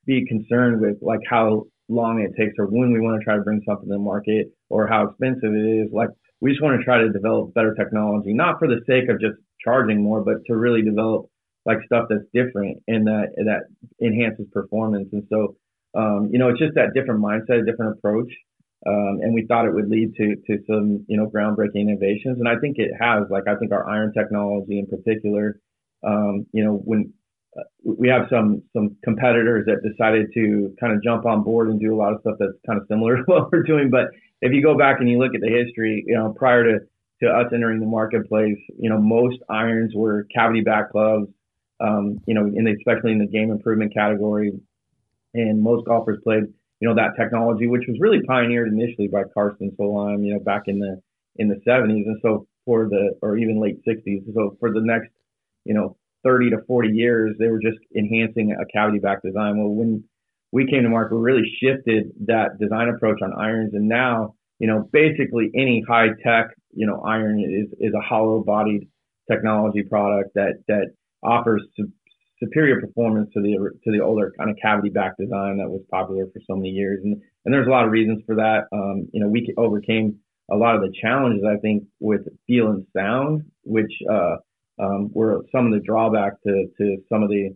be 0.06 0.28
concerned 0.28 0.80
with 0.80 0.98
like 1.02 1.22
how 1.28 1.64
long 1.90 2.22
it 2.22 2.40
takes 2.40 2.54
or 2.60 2.68
when 2.68 2.94
we 2.94 3.00
want 3.00 3.20
to 3.20 3.26
try 3.26 3.36
to 3.36 3.42
bring 3.42 3.60
something 3.66 3.90
to 3.90 3.94
the 3.94 3.98
market 3.98 4.54
or 4.70 4.86
how 4.86 5.08
expensive 5.08 5.56
it 5.56 5.66
is. 5.66 5.90
Like 5.92 6.10
we 6.40 6.52
just 6.52 6.62
want 6.62 6.80
to 6.80 6.86
try 6.86 7.00
to 7.00 7.10
develop 7.10 7.56
better 7.56 7.74
technology, 7.74 8.32
not 8.32 8.60
for 8.60 8.68
the 8.68 8.82
sake 8.86 9.10
of 9.10 9.20
just 9.20 9.42
charging 9.60 10.04
more, 10.04 10.24
but 10.24 10.46
to 10.46 10.56
really 10.56 10.84
develop 10.84 11.26
like 11.66 11.80
stuff 11.88 12.06
that's 12.12 12.30
different 12.32 12.78
and 12.88 13.08
that 13.08 13.34
that 13.50 13.62
enhances 14.06 14.46
performance. 14.54 15.10
And 15.14 15.24
so, 15.32 15.56
um, 15.98 16.30
you 16.32 16.38
know, 16.38 16.50
it's 16.50 16.60
just 16.60 16.76
that 16.76 16.94
different 16.94 17.24
mindset, 17.26 17.64
a 17.64 17.66
different 17.66 17.98
approach. 17.98 18.30
Um, 18.86 19.18
and 19.24 19.34
we 19.34 19.48
thought 19.48 19.66
it 19.66 19.74
would 19.74 19.90
lead 19.90 20.14
to 20.18 20.36
to 20.46 20.64
some 20.70 21.06
you 21.08 21.18
know 21.18 21.26
groundbreaking 21.26 21.90
innovations, 21.90 22.38
and 22.38 22.48
I 22.48 22.62
think 22.62 22.78
it 22.78 22.92
has. 23.02 23.24
Like 23.32 23.48
I 23.48 23.56
think 23.56 23.72
our 23.72 23.90
iron 23.90 24.14
technology 24.14 24.78
in 24.78 24.86
particular, 24.86 25.60
um, 26.06 26.46
you 26.54 26.64
know, 26.64 26.74
when 26.86 27.12
we 27.84 28.08
have 28.08 28.28
some 28.30 28.62
some 28.74 28.98
competitors 29.04 29.66
that 29.66 29.88
decided 29.88 30.28
to 30.34 30.76
kind 30.80 30.94
of 30.94 31.02
jump 31.04 31.26
on 31.26 31.44
board 31.44 31.70
and 31.70 31.80
do 31.80 31.94
a 31.94 31.98
lot 31.98 32.14
of 32.14 32.22
stuff 32.22 32.36
that's 32.40 32.58
kind 32.66 32.80
of 32.80 32.88
similar 32.88 33.18
to 33.18 33.24
what 33.26 33.52
we're 33.52 33.64
doing. 33.64 33.90
But 33.90 34.08
if 34.42 34.54
you 34.54 34.62
go 34.62 34.78
back 34.78 34.98
and 35.00 35.10
you 35.10 35.18
look 35.20 35.36
at 35.36 35.42
the 35.42 35.50
history, 35.50 36.04
you 36.06 36.16
know, 36.16 36.34
prior 36.38 36.64
to 36.64 36.80
to 37.24 37.30
us 37.30 37.46
entering 37.54 37.80
the 37.80 37.86
marketplace, 37.86 38.58
you 38.78 38.90
know, 38.90 39.00
most 39.00 39.38
irons 39.50 39.94
were 39.96 40.28
cavity 40.36 40.62
back 40.62 40.92
clubs. 40.92 41.28
Um, 41.80 42.20
you 42.26 42.34
know, 42.34 42.46
in 42.46 42.64
the, 42.64 42.72
especially 42.72 43.12
in 43.12 43.20
the 43.20 43.28
game 43.28 43.52
improvement 43.52 43.94
category, 43.94 44.54
and 45.34 45.62
most 45.62 45.86
golfers 45.86 46.20
played, 46.24 46.44
you 46.80 46.88
know, 46.88 46.96
that 46.96 47.18
technology, 47.20 47.68
which 47.68 47.84
was 47.86 47.98
really 48.00 48.22
pioneered 48.24 48.70
initially 48.70 49.08
by 49.08 49.24
Karsten 49.34 49.76
Solheim, 49.78 50.26
you 50.26 50.34
know, 50.34 50.40
back 50.40 50.64
in 50.68 50.80
the 50.80 51.02
in 51.38 51.50
the 51.50 51.60
70s, 51.68 52.06
and 52.06 52.18
so 52.22 52.48
for 52.66 52.88
the 52.90 53.18
or 53.22 53.38
even 53.38 53.62
late 53.62 53.82
60s. 53.86 54.24
So 54.34 54.56
for 54.60 54.72
the 54.72 54.82
next, 54.82 55.10
you 55.66 55.74
know, 55.74 55.98
30 56.26 56.50
to 56.50 56.58
40 56.68 56.90
years, 56.90 57.36
they 57.40 57.48
were 57.48 57.60
just 57.60 57.78
enhancing 57.96 58.52
a 58.52 58.66
cavity 58.76 59.00
back 59.00 59.22
design. 59.24 59.58
Well, 59.58 59.70
when 59.70 60.04
we 60.52 60.68
came 60.68 60.84
to 60.84 60.90
market, 60.90 61.16
we 61.16 61.22
really 61.22 61.58
shifted 61.62 62.12
that 62.26 62.60
design 62.60 62.90
approach 62.90 63.20
on 63.22 63.34
irons. 63.38 63.74
And 63.74 63.88
now, 63.88 64.36
you 64.60 64.68
know, 64.68 64.90
basically 64.92 65.52
any 65.56 65.84
high 65.88 66.08
tech, 66.24 66.48
you 66.72 66.88
know, 66.88 67.02
iron 67.06 67.40
is, 67.40 67.72
is 67.80 67.94
a 67.94 68.02
hollow 68.02 68.44
bodied 68.44 68.88
technology 69.30 69.84
product 69.84 70.32
that, 70.36 70.64
that 70.68 70.94
offers 71.24 71.64
su- 71.76 71.92
superior 72.42 72.82
performance 72.82 73.30
to 73.34 73.42
the, 73.42 73.58
to 73.84 73.92
the 73.92 74.04
older 74.04 74.34
kind 74.38 74.50
of 74.50 74.58
cavity 74.62 74.90
back 74.90 75.18
design 75.18 75.58
that 75.58 75.70
was 75.70 75.82
popular 75.92 76.26
for 76.34 76.40
so 76.50 76.56
many 76.56 76.70
years. 76.70 77.00
And, 77.04 77.22
and 77.44 77.54
there's 77.54 77.68
a 77.68 77.72
lot 77.72 77.86
of 77.86 77.92
reasons 77.92 78.24
for 78.26 78.36
that. 78.36 78.64
Um, 78.72 79.08
you 79.14 79.22
know, 79.22 79.28
we 79.28 79.54
overcame 79.58 80.18
a 80.52 80.56
lot 80.56 80.76
of 80.76 80.82
the 80.82 80.94
challenges, 81.02 81.44
I 81.46 81.58
think, 81.60 81.84
with 82.00 82.22
feel 82.48 82.68
and 82.68 82.86
sound, 82.96 83.44
which, 83.64 83.92
uh, 84.12 84.38
um, 84.80 85.10
were 85.14 85.44
some 85.52 85.66
of 85.68 85.74
the 85.74 85.86
drawbacks 85.86 86.38
to, 86.46 86.66
to 86.78 86.98
some 87.10 87.24
of 87.24 87.30
the, 87.30 87.56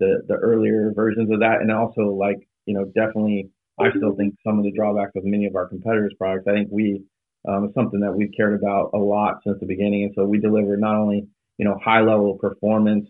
the, 0.00 0.22
the 0.28 0.34
earlier 0.34 0.92
versions 0.94 1.30
of 1.30 1.40
that. 1.40 1.60
And 1.60 1.72
also 1.72 2.14
like, 2.14 2.36
you 2.66 2.74
know, 2.74 2.84
definitely 2.84 3.50
I 3.80 3.90
still 3.96 4.14
think 4.16 4.34
some 4.44 4.58
of 4.58 4.64
the 4.64 4.72
drawbacks 4.72 5.12
of 5.16 5.24
many 5.24 5.46
of 5.46 5.54
our 5.54 5.68
competitors' 5.68 6.14
products. 6.18 6.46
I 6.48 6.52
think 6.52 6.68
we 6.70 7.04
um, 7.48 7.70
something 7.74 8.00
that 8.00 8.12
we've 8.12 8.32
cared 8.36 8.58
about 8.58 8.90
a 8.94 8.98
lot 8.98 9.36
since 9.46 9.58
the 9.60 9.66
beginning. 9.66 10.04
And 10.04 10.12
so 10.16 10.24
we 10.24 10.38
deliver 10.38 10.76
not 10.76 10.96
only, 10.96 11.26
you 11.56 11.64
know, 11.64 11.78
high 11.82 12.00
level 12.00 12.36
performance, 12.36 13.08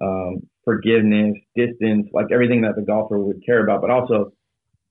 um, 0.00 0.46
forgiveness, 0.64 1.34
distance, 1.56 2.08
like 2.12 2.26
everything 2.32 2.62
that 2.62 2.76
the 2.76 2.82
golfer 2.82 3.18
would 3.18 3.44
care 3.44 3.62
about, 3.64 3.80
but 3.80 3.90
also 3.90 4.32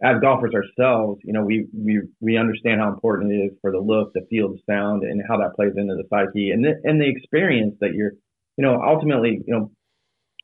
as 0.03 0.19
golfers 0.19 0.53
ourselves, 0.53 1.21
you 1.23 1.31
know, 1.31 1.43
we, 1.43 1.65
we, 1.73 2.01
we 2.19 2.37
understand 2.37 2.81
how 2.81 2.89
important 2.89 3.31
it 3.31 3.37
is 3.37 3.51
for 3.61 3.71
the 3.71 3.79
look, 3.79 4.11
the 4.13 4.25
feel, 4.29 4.49
the 4.49 4.59
sound, 4.69 5.03
and 5.03 5.21
how 5.27 5.37
that 5.37 5.55
plays 5.55 5.71
into 5.77 5.95
the 5.95 6.03
psyche 6.09 6.51
and 6.51 6.63
the, 6.63 6.73
and 6.83 6.99
the 6.99 7.07
experience 7.07 7.75
that 7.79 7.93
you're, 7.93 8.11
you 8.57 8.65
know, 8.65 8.81
ultimately, 8.83 9.41
you 9.47 9.53
know, 9.53 9.71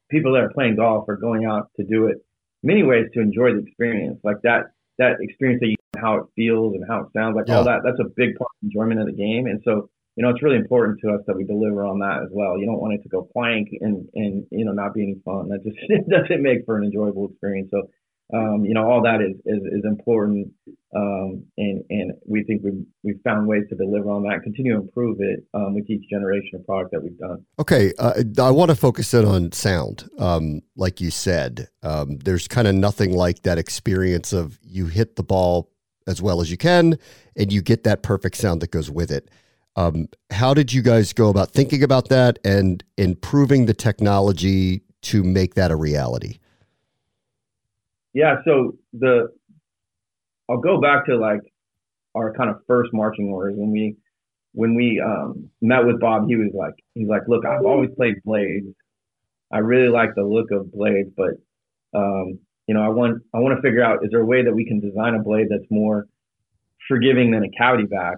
people 0.09 0.33
that 0.33 0.43
are 0.43 0.53
playing 0.53 0.77
golf 0.77 1.09
are 1.09 1.17
going 1.17 1.45
out 1.45 1.67
to 1.75 1.83
do 1.83 2.07
it 2.07 2.17
many 2.63 2.83
ways 2.83 3.07
to 3.13 3.19
enjoy 3.19 3.51
the 3.53 3.59
experience. 3.59 4.19
Like 4.23 4.37
that, 4.43 4.71
that 4.97 5.17
experience 5.19 5.59
that 5.59 5.67
you, 5.67 5.75
how 5.97 6.15
it 6.15 6.23
feels 6.35 6.75
and 6.75 6.85
how 6.87 7.01
it 7.01 7.07
sounds 7.15 7.35
like 7.35 7.47
yeah. 7.47 7.57
all 7.57 7.65
that, 7.65 7.81
that's 7.83 7.99
a 7.99 8.07
big 8.15 8.35
part 8.35 8.47
of 8.47 8.63
enjoyment 8.63 9.01
of 9.01 9.07
the 9.07 9.13
game. 9.13 9.45
And 9.45 9.61
so, 9.65 9.89
you 10.15 10.23
know, 10.23 10.29
it's 10.29 10.41
really 10.41 10.57
important 10.57 10.99
to 11.03 11.11
us 11.11 11.21
that 11.27 11.35
we 11.35 11.43
deliver 11.43 11.83
on 11.83 11.99
that 11.99 12.23
as 12.23 12.29
well. 12.31 12.57
You 12.57 12.65
don't 12.65 12.79
want 12.79 12.93
it 12.93 13.03
to 13.03 13.09
go 13.09 13.27
plank 13.33 13.69
and, 13.81 14.07
and, 14.15 14.45
you 14.51 14.63
know, 14.63 14.71
not 14.71 14.93
be 14.93 15.03
any 15.03 15.15
fun. 15.25 15.49
That 15.49 15.63
just 15.63 15.77
doesn't 16.09 16.41
make 16.41 16.65
for 16.65 16.77
an 16.77 16.85
enjoyable 16.85 17.27
experience. 17.27 17.69
So, 17.71 17.89
um, 18.33 18.63
you 18.63 18.75
know, 18.75 18.87
all 18.87 19.01
that 19.03 19.21
is 19.21 19.35
is, 19.45 19.63
is 19.63 19.85
important, 19.85 20.53
um, 20.95 21.45
and 21.57 21.83
and 21.89 22.13
we 22.27 22.43
think 22.43 22.61
we've 22.63 22.85
we've 23.01 23.19
found 23.23 23.47
ways 23.47 23.63
to 23.69 23.75
deliver 23.75 24.11
on 24.11 24.23
that, 24.23 24.43
continue 24.43 24.73
to 24.73 24.81
improve 24.81 25.17
it 25.19 25.45
um, 25.55 25.73
with 25.73 25.89
each 25.89 26.07
generation 26.09 26.51
of 26.59 26.65
product 26.65 26.91
that 26.91 27.01
we've 27.01 27.17
done. 27.17 27.43
Okay, 27.57 27.91
uh, 27.97 28.21
I 28.39 28.51
want 28.51 28.69
to 28.69 28.75
focus 28.75 29.13
in 29.15 29.25
on 29.25 29.51
sound, 29.51 30.09
um, 30.19 30.61
like 30.75 31.01
you 31.01 31.09
said. 31.09 31.69
Um, 31.81 32.17
there's 32.19 32.47
kind 32.47 32.67
of 32.67 32.75
nothing 32.75 33.13
like 33.13 33.41
that 33.43 33.57
experience 33.57 34.31
of 34.31 34.59
you 34.61 34.85
hit 34.85 35.15
the 35.15 35.23
ball 35.23 35.71
as 36.05 36.21
well 36.21 36.39
as 36.39 36.51
you 36.51 36.57
can, 36.57 36.99
and 37.35 37.51
you 37.51 37.63
get 37.63 37.83
that 37.85 38.03
perfect 38.03 38.35
sound 38.35 38.61
that 38.61 38.69
goes 38.69 38.91
with 38.91 39.09
it. 39.09 39.29
Um, 39.75 40.07
how 40.29 40.53
did 40.53 40.71
you 40.71 40.83
guys 40.83 41.13
go 41.13 41.29
about 41.29 41.51
thinking 41.51 41.81
about 41.81 42.09
that 42.09 42.37
and 42.43 42.83
improving 42.97 43.65
the 43.65 43.73
technology 43.73 44.83
to 45.03 45.23
make 45.23 45.55
that 45.55 45.71
a 45.71 45.75
reality? 45.75 46.37
Yeah, 48.13 48.37
so 48.45 48.73
the 48.93 49.29
I'll 50.49 50.57
go 50.59 50.81
back 50.81 51.05
to 51.05 51.17
like 51.17 51.41
our 52.15 52.33
kind 52.33 52.49
of 52.49 52.57
first 52.67 52.91
marching 52.93 53.29
orders 53.29 53.53
when 53.57 53.71
we 53.71 53.95
when 54.53 54.75
we 54.75 55.01
um, 55.03 55.49
met 55.61 55.85
with 55.85 55.99
Bob. 55.99 56.27
He 56.27 56.35
was 56.35 56.51
like 56.53 56.73
he's 56.95 57.07
like, 57.07 57.23
look, 57.27 57.45
I've 57.45 57.65
always 57.65 57.89
played 57.95 58.15
blades. 58.23 58.67
I 59.51 59.59
really 59.59 59.89
like 59.89 60.09
the 60.15 60.23
look 60.23 60.51
of 60.51 60.71
blades, 60.71 61.09
but 61.15 61.31
um, 61.93 62.39
you 62.67 62.73
know, 62.73 62.81
I 62.81 62.89
want 62.89 63.21
I 63.33 63.39
want 63.39 63.55
to 63.55 63.61
figure 63.61 63.83
out 63.83 64.03
is 64.03 64.11
there 64.11 64.21
a 64.21 64.25
way 64.25 64.43
that 64.43 64.53
we 64.53 64.65
can 64.65 64.79
design 64.79 65.15
a 65.15 65.23
blade 65.23 65.47
that's 65.49 65.69
more 65.69 66.07
forgiving 66.87 67.31
than 67.31 67.43
a 67.43 67.51
cavity 67.57 67.85
back, 67.85 68.17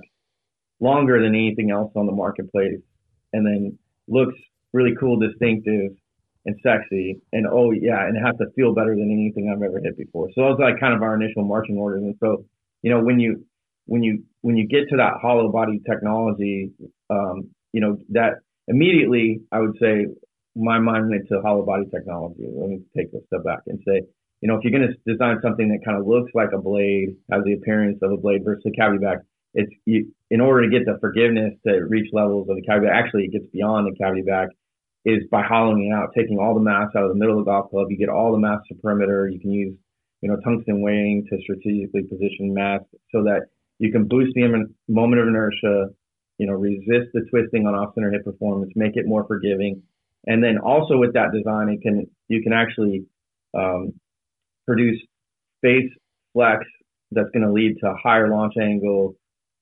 longer 0.80 1.22
than 1.22 1.36
anything 1.36 1.72
else 1.72 1.92
on 1.96 2.06
the 2.06 2.12
marketplace, 2.12 2.80
and 3.34 3.46
then 3.46 3.78
looks 4.08 4.36
really 4.74 4.96
cool, 5.00 5.20
distinctive, 5.20 5.92
and 6.46 6.56
sexy. 6.64 7.22
And 7.32 7.46
oh 7.48 7.72
yeah, 7.72 8.06
and 8.06 8.18
it 8.18 8.22
has 8.22 8.36
to 8.38 8.52
feel 8.56 8.74
better 8.74 8.96
than 8.96 9.12
anything 9.12 9.50
I've 9.50 9.62
ever 9.62 9.80
hit 9.84 9.98
before. 9.98 10.30
So 10.34 10.44
are 10.44 10.58
like 10.58 10.80
kind 10.80 10.94
of 10.94 11.02
our 11.02 11.16
initial 11.16 11.44
marching 11.44 11.78
orders. 11.78 12.04
And 12.04 12.16
so, 12.20 12.46
you 12.82 12.92
know, 12.92 13.02
when 13.02 13.20
you 13.20 13.46
when 13.86 14.04
you 14.04 14.24
when 14.42 14.58
you 14.58 14.68
get 14.68 14.90
to 14.90 14.98
that 14.98 15.14
hollow 15.22 15.52
body 15.52 15.82
technology, 15.90 16.72
um, 17.10 17.50
you 17.74 17.82
know, 17.82 17.98
that 18.10 18.40
immediately 18.68 19.42
I 19.52 19.60
would 19.60 19.78
say 19.80 20.08
my 20.56 20.80
mind 20.80 21.10
went 21.10 21.28
to 21.30 21.42
hollow 21.42 21.66
body 21.66 21.86
technology. 21.94 22.44
Let 22.48 22.70
me 22.70 22.82
take 22.96 23.08
a 23.14 23.26
step 23.28 23.44
back 23.44 23.60
and 23.68 23.80
say, 23.88 24.02
you 24.42 24.48
know, 24.48 24.56
if 24.56 24.64
you're 24.64 24.78
going 24.78 24.90
to 24.90 25.12
design 25.12 25.38
something 25.42 25.70
that 25.70 25.86
kind 25.86 25.98
of 25.98 26.08
looks 26.08 26.32
like 26.34 26.50
a 26.54 26.58
blade, 26.58 27.16
has 27.32 27.44
the 27.46 27.54
appearance 27.54 28.00
of 28.02 28.12
a 28.12 28.18
blade 28.18 28.44
versus 28.44 28.64
a 28.66 28.72
cavity 28.72 29.00
back, 29.00 29.20
it's 29.54 29.72
you, 29.86 30.12
in 30.30 30.42
order 30.42 30.64
to 30.64 30.70
get 30.70 30.86
the 30.86 30.98
forgiveness 31.00 31.54
to 31.66 31.86
reach 31.88 32.10
levels 32.12 32.50
of 32.50 32.56
the 32.56 32.62
cavity 32.64 32.88
back, 32.88 32.96
actually 32.96 33.26
it 33.26 33.32
gets 33.32 33.46
beyond 33.54 33.88
the 33.88 33.98
cavity 33.98 34.24
back, 34.24 34.50
is 35.06 35.24
by 35.32 35.42
hollowing 35.42 35.92
out, 35.96 36.10
taking 36.16 36.38
all 36.38 36.54
the 36.54 36.62
mass 36.62 36.90
out 36.96 37.04
of 37.04 37.10
the 37.10 37.16
middle 37.16 37.40
of 37.40 37.46
the 37.46 37.52
golf 37.52 37.70
club. 37.72 37.88
You 37.90 37.98
get 37.98 38.10
all 38.10 38.32
the 38.32 38.38
mass 38.38 38.60
to 38.70 38.76
perimeter. 38.76 39.28
You 39.28 39.40
can 39.40 39.52
use, 39.52 39.76
you 40.22 40.30
know, 40.30 40.38
tungsten 40.44 40.82
weighing 40.82 41.26
to 41.30 41.42
strategically 41.42 42.04
position 42.04 42.54
mass 42.54 42.82
so 43.12 43.24
that 43.24 43.48
you 43.80 43.92
can 43.92 44.08
boost 44.08 44.34
the 44.36 44.42
moment 44.88 45.22
of 45.22 45.28
inertia, 45.28 45.88
you 46.38 46.46
know, 46.46 46.54
resist 46.54 47.10
the 47.14 47.26
twisting 47.32 47.66
on 47.66 47.74
off 47.74 47.96
center 47.96 48.12
hip 48.12 48.24
performance, 48.24 48.72
make 48.76 48.96
it 48.96 49.08
more 49.08 49.26
forgiving. 49.26 49.82
And 50.28 50.44
then 50.44 50.60
also 50.60 50.98
with 50.98 51.14
that 51.14 51.32
design, 51.34 51.70
it 51.70 51.82
can, 51.82 52.06
you 52.28 52.44
can 52.44 52.54
actually, 52.54 53.06
um, 53.58 53.94
produce 54.68 55.02
face 55.62 55.90
flex 56.34 56.64
that's 57.12 57.30
going 57.34 57.46
to 57.46 57.52
lead 57.52 57.76
to 57.84 57.94
higher 58.02 58.30
launch 58.30 58.54
angle, 58.62 59.16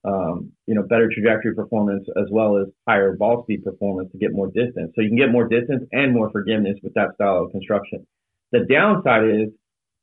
um, 0.04 0.52
you 0.66 0.74
know, 0.74 0.82
better 0.82 1.10
trajectory 1.12 1.54
performance 1.54 2.06
as 2.16 2.26
well 2.30 2.56
as 2.56 2.66
higher 2.88 3.16
ball 3.16 3.42
speed 3.42 3.64
performance 3.64 4.10
to 4.12 4.18
get 4.18 4.32
more 4.32 4.46
distance. 4.46 4.92
So 4.94 5.02
you 5.02 5.08
can 5.08 5.18
get 5.18 5.30
more 5.30 5.46
distance 5.48 5.84
and 5.92 6.14
more 6.14 6.30
forgiveness 6.30 6.78
with 6.82 6.94
that 6.94 7.14
style 7.14 7.44
of 7.44 7.52
construction. 7.52 8.06
The 8.52 8.60
downside 8.68 9.24
is, 9.24 9.48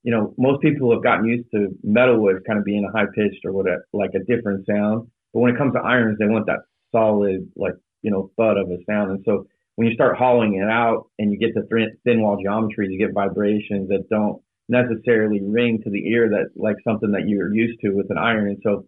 you 0.04 0.12
know, 0.12 0.34
most 0.38 0.62
people 0.62 0.92
have 0.94 1.04
gotten 1.04 1.26
used 1.26 1.50
to 1.52 1.70
metalwood 1.86 2.46
kind 2.46 2.60
of 2.60 2.66
being 2.66 2.86
a 2.86 2.98
high 2.98 3.08
pitched 3.14 3.44
or 3.44 3.52
what, 3.52 3.68
a, 3.68 3.78
like 3.92 4.12
a 4.16 4.24
different 4.24 4.66
sound. 4.68 5.08
But 5.34 5.40
when 5.42 5.54
it 5.54 5.58
comes 5.58 5.74
to 5.74 5.80
irons, 5.80 6.18
they 6.20 6.28
want 6.28 6.46
that 6.46 6.60
solid, 6.92 7.50
like, 7.56 7.74
you 8.04 8.12
know, 8.12 8.32
thud 8.38 8.58
of 8.58 8.70
a 8.70 8.78
sound. 8.88 9.12
And 9.12 9.24
so 9.26 9.48
when 9.76 9.88
you 9.88 9.94
start 9.94 10.18
hollowing 10.18 10.56
it 10.56 10.70
out 10.70 11.10
and 11.20 11.32
you 11.32 11.38
get 11.38 11.54
the 11.54 11.68
thin 12.04 12.22
wall 12.22 12.38
geometry, 12.42 12.88
you 12.90 13.00
get 13.00 13.14
vibrations 13.14 13.90
that 13.90 14.10
don't 14.10 14.42
necessarily 14.70 15.42
ring 15.42 15.82
to 15.84 15.90
the 15.90 16.08
ear 16.08 16.30
that 16.30 16.50
like 16.56 16.76
something 16.84 17.12
that 17.12 17.28
you're 17.28 17.54
used 17.54 17.80
to 17.82 17.92
with 17.92 18.10
an 18.10 18.18
iron. 18.18 18.48
And 18.48 18.58
so, 18.64 18.86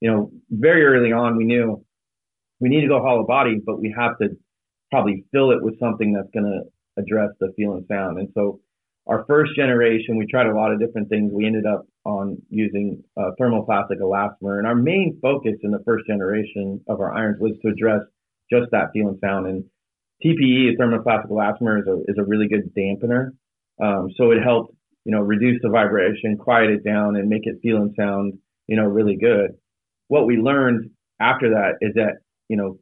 you 0.00 0.10
know, 0.10 0.30
very 0.50 0.84
early 0.84 1.12
on, 1.12 1.36
we 1.36 1.44
knew 1.44 1.84
we 2.60 2.68
need 2.68 2.82
to 2.82 2.88
go 2.88 3.00
hollow 3.00 3.26
body, 3.26 3.60
but 3.64 3.80
we 3.80 3.94
have 3.96 4.18
to 4.18 4.30
probably 4.90 5.24
fill 5.32 5.50
it 5.50 5.62
with 5.62 5.78
something 5.78 6.12
that's 6.12 6.30
going 6.34 6.44
to 6.44 7.00
address 7.00 7.30
the 7.40 7.52
feel 7.56 7.74
and 7.74 7.86
sound. 7.88 8.18
And 8.18 8.28
so, 8.34 8.60
our 9.06 9.24
first 9.26 9.56
generation, 9.56 10.18
we 10.18 10.26
tried 10.26 10.46
a 10.46 10.54
lot 10.54 10.72
of 10.72 10.78
different 10.78 11.08
things. 11.08 11.32
We 11.32 11.46
ended 11.46 11.64
up 11.66 11.86
on 12.04 12.36
using 12.48 13.02
uh, 13.16 13.30
thermoplastic 13.40 13.98
elastomer, 14.00 14.58
and 14.58 14.66
our 14.66 14.74
main 14.74 15.18
focus 15.22 15.54
in 15.62 15.70
the 15.70 15.82
first 15.84 16.06
generation 16.06 16.80
of 16.88 17.00
our 17.00 17.12
irons 17.12 17.38
was 17.40 17.56
to 17.62 17.68
address 17.68 18.02
just 18.52 18.70
that 18.72 18.90
feel 18.92 19.08
and 19.08 19.18
sound. 19.20 19.46
And 19.46 19.64
TPE, 20.24 20.76
thermoplastic 20.78 21.30
elastomer, 21.30 21.80
is 21.80 21.88
a 21.88 22.00
is 22.08 22.18
a 22.18 22.24
really 22.24 22.46
good 22.46 22.72
dampener. 22.76 23.30
Um, 23.82 24.10
so 24.16 24.30
it 24.30 24.42
helped 24.42 24.74
you 25.04 25.12
know, 25.12 25.20
reduce 25.20 25.60
the 25.62 25.68
vibration, 25.68 26.36
quiet 26.36 26.70
it 26.70 26.84
down, 26.84 27.16
and 27.16 27.28
make 27.28 27.42
it 27.44 27.56
feel 27.62 27.78
and 27.78 27.94
sound, 27.98 28.34
you 28.66 28.76
know, 28.76 28.84
really 28.84 29.16
good. 29.16 29.52
What 30.10 30.26
we 30.26 30.38
learned 30.38 30.90
after 31.20 31.50
that 31.50 31.74
is 31.80 31.94
that, 31.94 32.14
you 32.48 32.56
know, 32.56 32.80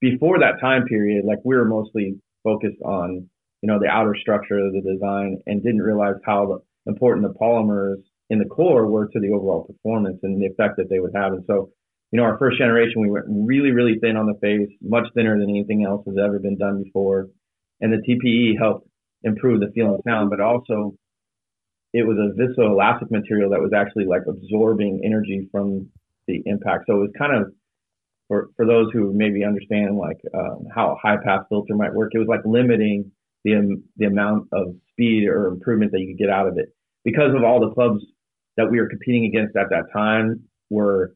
before 0.00 0.40
that 0.40 0.60
time 0.60 0.84
period, 0.84 1.24
like 1.24 1.38
we 1.44 1.54
were 1.54 1.64
mostly 1.64 2.18
focused 2.42 2.82
on, 2.84 3.28
you 3.62 3.68
know, 3.68 3.78
the 3.78 3.86
outer 3.86 4.16
structure 4.20 4.58
of 4.58 4.72
the 4.72 4.80
design 4.80 5.38
and 5.46 5.62
didn't 5.62 5.82
realize 5.82 6.16
how 6.26 6.58
important 6.86 7.24
the 7.24 7.38
polymers 7.38 8.02
in 8.30 8.40
the 8.40 8.46
core 8.46 8.88
were 8.88 9.06
to 9.06 9.20
the 9.20 9.30
overall 9.30 9.62
performance 9.62 10.18
and 10.24 10.42
the 10.42 10.46
effect 10.46 10.76
that 10.78 10.90
they 10.90 10.98
would 10.98 11.14
have. 11.14 11.34
And 11.34 11.44
so, 11.46 11.70
you 12.10 12.16
know, 12.16 12.24
our 12.24 12.36
first 12.36 12.58
generation, 12.58 13.00
we 13.00 13.12
went 13.12 13.26
really, 13.28 13.70
really 13.70 14.00
thin 14.00 14.16
on 14.16 14.26
the 14.26 14.38
face, 14.40 14.74
much 14.82 15.06
thinner 15.14 15.38
than 15.38 15.50
anything 15.50 15.84
else 15.84 16.04
has 16.04 16.16
ever 16.18 16.40
been 16.40 16.58
done 16.58 16.82
before. 16.82 17.28
And 17.80 17.92
the 17.92 18.02
TPE 18.02 18.58
helped 18.58 18.88
improve 19.22 19.60
the 19.60 19.70
feel 19.72 19.94
and 19.94 20.02
sound, 20.04 20.30
but 20.30 20.40
also 20.40 20.96
it 21.92 22.04
was 22.04 22.18
a 22.18 22.34
viscoelastic 22.34 23.12
material 23.12 23.50
that 23.50 23.60
was 23.60 23.72
actually 23.72 24.06
like 24.06 24.22
absorbing 24.28 25.02
energy 25.04 25.48
from 25.52 25.90
the 26.30 26.50
impact. 26.50 26.84
So 26.86 26.96
it 26.96 27.00
was 27.00 27.10
kind 27.18 27.36
of 27.36 27.52
for 28.28 28.48
for 28.56 28.66
those 28.66 28.90
who 28.92 29.12
maybe 29.12 29.44
understand 29.44 29.96
like 29.96 30.18
um, 30.34 30.66
how 30.74 30.92
a 30.92 30.96
high 30.96 31.16
pass 31.22 31.40
filter 31.48 31.74
might 31.74 31.92
work, 31.92 32.12
it 32.14 32.18
was 32.18 32.28
like 32.28 32.40
limiting 32.44 33.10
the 33.44 33.56
um, 33.56 33.84
the 33.96 34.06
amount 34.06 34.48
of 34.52 34.74
speed 34.92 35.26
or 35.26 35.48
improvement 35.48 35.92
that 35.92 36.00
you 36.00 36.08
could 36.08 36.18
get 36.18 36.30
out 36.30 36.46
of 36.46 36.56
it 36.58 36.68
because 37.04 37.34
of 37.34 37.42
all 37.42 37.60
the 37.60 37.74
clubs 37.74 38.04
that 38.56 38.70
we 38.70 38.80
were 38.80 38.88
competing 38.88 39.24
against 39.24 39.56
at 39.56 39.70
that 39.70 39.84
time 39.92 40.44
were 40.70 41.14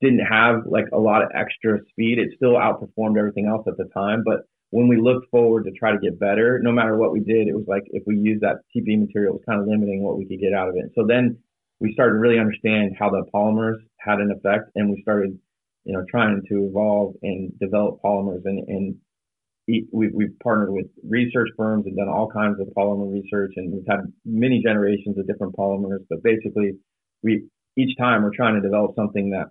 didn't 0.00 0.20
have 0.20 0.62
like 0.66 0.84
a 0.92 0.98
lot 0.98 1.22
of 1.22 1.28
extra 1.34 1.78
speed. 1.90 2.18
It 2.18 2.30
still 2.36 2.54
outperformed 2.54 3.18
everything 3.18 3.46
else 3.46 3.66
at 3.66 3.76
the 3.76 3.90
time, 3.92 4.22
but 4.24 4.42
when 4.70 4.86
we 4.86 5.00
looked 5.00 5.30
forward 5.30 5.64
to 5.64 5.72
try 5.72 5.92
to 5.92 5.98
get 5.98 6.20
better, 6.20 6.60
no 6.62 6.70
matter 6.70 6.96
what 6.96 7.12
we 7.12 7.20
did, 7.20 7.48
it 7.48 7.54
was 7.54 7.64
like 7.66 7.82
if 7.86 8.02
we 8.06 8.16
used 8.16 8.42
that 8.42 8.58
TPE 8.76 9.00
material, 9.00 9.34
it 9.34 9.38
was 9.38 9.44
kind 9.48 9.60
of 9.60 9.66
limiting 9.66 10.02
what 10.02 10.18
we 10.18 10.26
could 10.26 10.40
get 10.40 10.52
out 10.52 10.68
of 10.68 10.76
it. 10.76 10.92
So 10.94 11.06
then 11.06 11.38
we 11.80 11.92
started 11.92 12.14
to 12.14 12.18
really 12.18 12.38
understand 12.38 12.94
how 12.98 13.10
the 13.10 13.24
polymers 13.34 13.78
had 14.00 14.18
an 14.18 14.30
effect, 14.30 14.70
and 14.74 14.90
we 14.90 15.00
started, 15.02 15.38
you 15.84 15.92
know, 15.92 16.04
trying 16.10 16.40
to 16.48 16.68
evolve 16.70 17.14
and 17.22 17.52
develop 17.58 18.00
polymers. 18.04 18.42
And, 18.44 18.66
and 18.68 18.96
we, 19.66 19.86
we've 19.92 20.38
partnered 20.42 20.72
with 20.72 20.86
research 21.08 21.48
firms 21.56 21.86
and 21.86 21.96
done 21.96 22.08
all 22.08 22.30
kinds 22.30 22.60
of 22.60 22.68
polymer 22.76 23.12
research, 23.12 23.52
and 23.56 23.72
we've 23.72 23.86
had 23.88 24.00
many 24.24 24.62
generations 24.62 25.18
of 25.18 25.26
different 25.26 25.54
polymers. 25.56 26.04
But 26.08 26.22
basically, 26.22 26.72
we 27.22 27.48
each 27.76 27.96
time 27.98 28.22
we're 28.22 28.34
trying 28.34 28.54
to 28.54 28.60
develop 28.60 28.92
something 28.96 29.30
that 29.30 29.48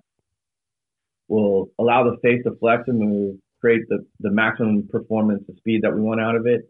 will 1.27 1.67
allow 1.79 2.03
the 2.03 2.17
face 2.21 2.43
to 2.43 2.55
flex 2.59 2.83
and 2.87 2.99
move 2.99 3.35
create 3.59 3.81
the, 3.89 4.05
the 4.19 4.31
maximum 4.31 4.87
performance, 4.89 5.43
the 5.47 5.55
speed 5.57 5.81
that 5.83 5.93
we 5.93 6.01
want 6.01 6.21
out 6.21 6.35
of 6.35 6.45
it. 6.45 6.61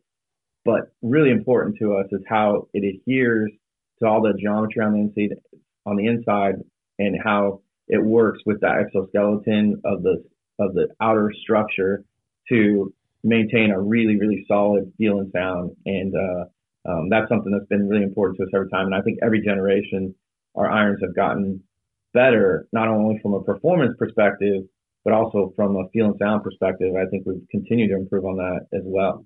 But 0.65 0.91
really 1.01 1.31
important 1.31 1.77
to 1.79 1.95
us 1.95 2.05
is 2.11 2.21
how 2.27 2.67
it 2.73 2.83
adheres 2.83 3.51
to 3.99 4.07
all 4.07 4.21
the 4.21 4.33
geometry 4.39 4.83
on 4.83 4.93
the 4.93 4.99
inside, 4.99 5.37
on 5.85 5.95
the 5.95 6.07
inside, 6.07 6.55
and 6.99 7.17
how 7.23 7.61
it 7.87 8.03
works 8.03 8.39
with 8.45 8.61
that 8.61 8.77
exoskeleton 8.79 9.81
of 9.85 10.03
the 10.03 10.23
of 10.59 10.73
the 10.73 10.87
outer 11.01 11.31
structure 11.41 12.03
to 12.49 12.93
maintain 13.23 13.71
a 13.71 13.79
really 13.79 14.17
really 14.19 14.45
solid 14.47 14.91
feel 14.97 15.19
and 15.19 15.31
sound. 15.31 15.75
And 15.85 16.13
uh, 16.15 16.45
um, 16.89 17.09
that's 17.09 17.27
something 17.29 17.51
that's 17.51 17.67
been 17.67 17.87
really 17.87 18.03
important 18.03 18.37
to 18.37 18.43
us 18.43 18.49
every 18.55 18.69
time. 18.69 18.85
And 18.85 18.95
I 18.95 19.01
think 19.01 19.19
every 19.21 19.41
generation, 19.41 20.15
our 20.55 20.69
irons 20.69 20.99
have 21.01 21.15
gotten 21.15 21.63
better, 22.13 22.67
not 22.71 22.87
only 22.87 23.19
from 23.21 23.33
a 23.33 23.43
performance 23.43 23.95
perspective, 23.99 24.63
but 25.03 25.13
also 25.13 25.53
from 25.55 25.75
a 25.75 25.87
feel 25.93 26.07
and 26.07 26.15
sound 26.19 26.43
perspective, 26.43 26.93
I 26.95 27.09
think 27.09 27.25
we've 27.25 27.47
continued 27.49 27.89
to 27.89 27.95
improve 27.95 28.25
on 28.25 28.37
that 28.37 28.67
as 28.73 28.81
well. 28.83 29.25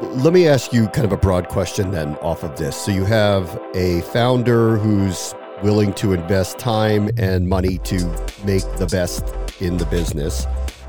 Let 0.00 0.32
me 0.32 0.46
ask 0.46 0.72
you 0.72 0.86
kind 0.88 1.04
of 1.04 1.10
a 1.10 1.16
broad 1.16 1.48
question 1.48 1.90
then 1.90 2.14
off 2.18 2.44
of 2.44 2.56
this. 2.56 2.76
So 2.76 2.92
you 2.92 3.04
have 3.04 3.60
a 3.74 4.00
founder 4.02 4.76
who's 4.76 5.34
willing 5.60 5.92
to 5.94 6.12
invest 6.12 6.56
time 6.56 7.10
and 7.16 7.48
money 7.48 7.78
to 7.78 7.96
make 8.44 8.62
the 8.76 8.86
best 8.86 9.34
in 9.60 9.76
the 9.76 9.86
business. 9.86 10.46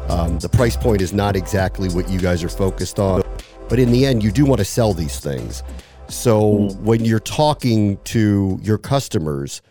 Um, 0.10 0.38
the 0.38 0.50
price 0.50 0.78
point 0.78 1.02
is 1.02 1.12
not 1.12 1.36
exactly 1.36 1.90
what 1.90 2.08
you 2.08 2.20
guys 2.20 2.44
are 2.44 2.50
focused 2.50 3.00
on, 3.00 3.24
but 3.68 3.80
in 3.80 3.92
the 3.92 4.06
end, 4.06 4.24
you 4.24 4.32
do 4.32 4.46
want 4.46 4.60
to 4.60 4.66
sell 4.66 4.94
these 4.94 5.20
things. 5.20 5.64
So 6.08 6.42
mm-hmm. 6.42 6.86
when 6.86 7.04
you're 7.04 7.20
talking 7.20 7.98
to 8.06 8.60
your 8.62 8.78
customers, 8.78 9.64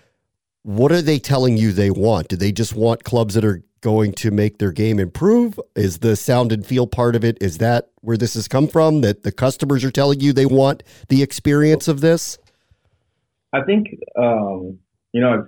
what 0.64 0.90
are 0.90 1.00
they 1.00 1.20
telling 1.20 1.56
you 1.56 1.70
they 1.70 1.92
want? 1.92 2.26
Do 2.26 2.34
they 2.34 2.50
just 2.50 2.74
want 2.74 3.04
clubs 3.04 3.34
that 3.34 3.44
are 3.44 3.62
going 3.80 4.12
to 4.12 4.30
make 4.30 4.58
their 4.58 4.72
game 4.72 4.98
improve? 4.98 5.58
Is 5.74 5.98
the 5.98 6.16
sound 6.16 6.52
and 6.52 6.66
feel 6.66 6.86
part 6.86 7.16
of 7.16 7.24
it? 7.24 7.38
Is 7.40 7.58
that 7.58 7.90
where 8.00 8.16
this 8.16 8.34
has 8.34 8.48
come 8.48 8.68
from? 8.68 9.00
That 9.00 9.22
the 9.22 9.32
customers 9.32 9.84
are 9.84 9.90
telling 9.90 10.20
you 10.20 10.32
they 10.32 10.46
want 10.46 10.82
the 11.08 11.22
experience 11.22 11.88
of 11.88 12.00
this? 12.00 12.38
I 13.52 13.62
think 13.62 13.86
um, 14.16 14.78
you 15.12 15.20
know, 15.20 15.46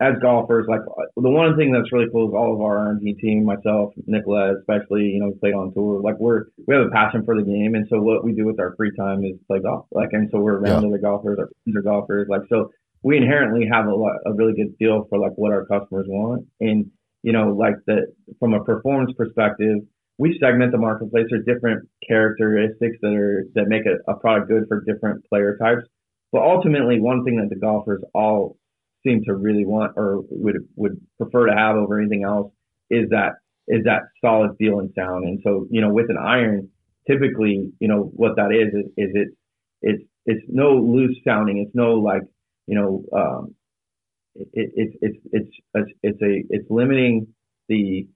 as 0.00 0.14
golfers, 0.20 0.66
like 0.68 0.80
the 1.16 1.30
one 1.30 1.56
thing 1.56 1.72
that's 1.72 1.90
really 1.90 2.08
cool 2.12 2.28
is 2.28 2.34
all 2.34 2.54
of 2.54 2.60
our 2.60 2.78
R&D 2.78 3.14
team, 3.14 3.44
myself, 3.44 3.94
Nicolette, 4.06 4.56
especially, 4.60 5.04
you 5.04 5.20
know, 5.20 5.32
played 5.40 5.54
on 5.54 5.72
tour. 5.72 6.00
Like 6.02 6.16
we're 6.18 6.44
we 6.66 6.74
have 6.74 6.86
a 6.86 6.90
passion 6.90 7.24
for 7.24 7.34
the 7.34 7.42
game, 7.42 7.74
and 7.74 7.86
so 7.88 8.00
what 8.00 8.24
we 8.24 8.32
do 8.32 8.44
with 8.44 8.60
our 8.60 8.74
free 8.76 8.92
time 8.96 9.24
is 9.24 9.36
play 9.46 9.60
golf. 9.60 9.86
Like, 9.90 10.10
and 10.12 10.28
so 10.30 10.38
we're 10.38 10.58
around 10.58 10.82
yeah. 10.82 10.88
other 10.88 10.98
golfers, 10.98 11.38
our 11.38 11.48
friends 11.64 11.76
are 11.76 11.82
golfers. 11.82 12.28
Like, 12.28 12.42
so 12.48 12.70
we 13.02 13.16
inherently 13.16 13.66
have 13.70 13.86
a 13.86 13.94
lot, 13.94 14.16
a 14.26 14.34
really 14.34 14.52
good 14.52 14.74
feel 14.78 15.06
for 15.08 15.18
like 15.18 15.32
what 15.36 15.52
our 15.52 15.64
customers 15.64 16.06
want, 16.08 16.46
and 16.60 16.90
you 17.26 17.32
know, 17.32 17.48
like 17.48 17.74
the 17.88 18.06
from 18.38 18.54
a 18.54 18.62
performance 18.62 19.12
perspective, 19.18 19.78
we 20.16 20.38
segment 20.40 20.70
the 20.70 20.78
marketplace. 20.78 21.26
There's 21.28 21.44
different 21.44 21.88
characteristics 22.06 22.98
that 23.02 23.14
are 23.14 23.46
that 23.56 23.66
make 23.66 23.82
a, 23.84 23.96
a 24.08 24.14
product 24.16 24.48
good 24.48 24.66
for 24.68 24.80
different 24.82 25.28
player 25.28 25.56
types. 25.60 25.82
But 26.30 26.42
ultimately, 26.42 27.00
one 27.00 27.24
thing 27.24 27.38
that 27.38 27.48
the 27.50 27.60
golfers 27.60 28.00
all 28.14 28.56
seem 29.04 29.24
to 29.24 29.34
really 29.34 29.66
want 29.66 29.94
or 29.96 30.20
would 30.30 30.68
would 30.76 31.00
prefer 31.18 31.46
to 31.46 31.52
have 31.52 31.74
over 31.74 31.98
anything 31.98 32.22
else 32.22 32.52
is 32.90 33.08
that 33.10 33.32
is 33.66 33.82
that 33.86 34.02
solid 34.20 34.52
feel 34.56 34.78
and 34.78 34.92
sound. 34.96 35.24
And 35.24 35.40
so, 35.42 35.66
you 35.68 35.80
know, 35.80 35.92
with 35.92 36.08
an 36.08 36.18
iron, 36.18 36.68
typically, 37.10 37.72
you 37.80 37.88
know, 37.88 38.02
what 38.14 38.36
that 38.36 38.52
is 38.52 38.72
is, 38.72 38.86
is 38.96 39.10
it 39.14 39.28
it's 39.82 40.02
it's 40.26 40.44
no 40.48 40.76
loose 40.76 41.18
sounding. 41.26 41.58
It's 41.58 41.74
no 41.74 41.94
like, 41.94 42.22
you 42.68 42.76
know, 42.76 43.04
um, 43.12 43.55
it's 44.52 44.96
it's 45.00 45.16
it's 45.32 45.90
it's 46.02 46.22
a 46.22 46.44
it's 46.50 46.66
limiting 46.70 47.28
the 47.68 48.06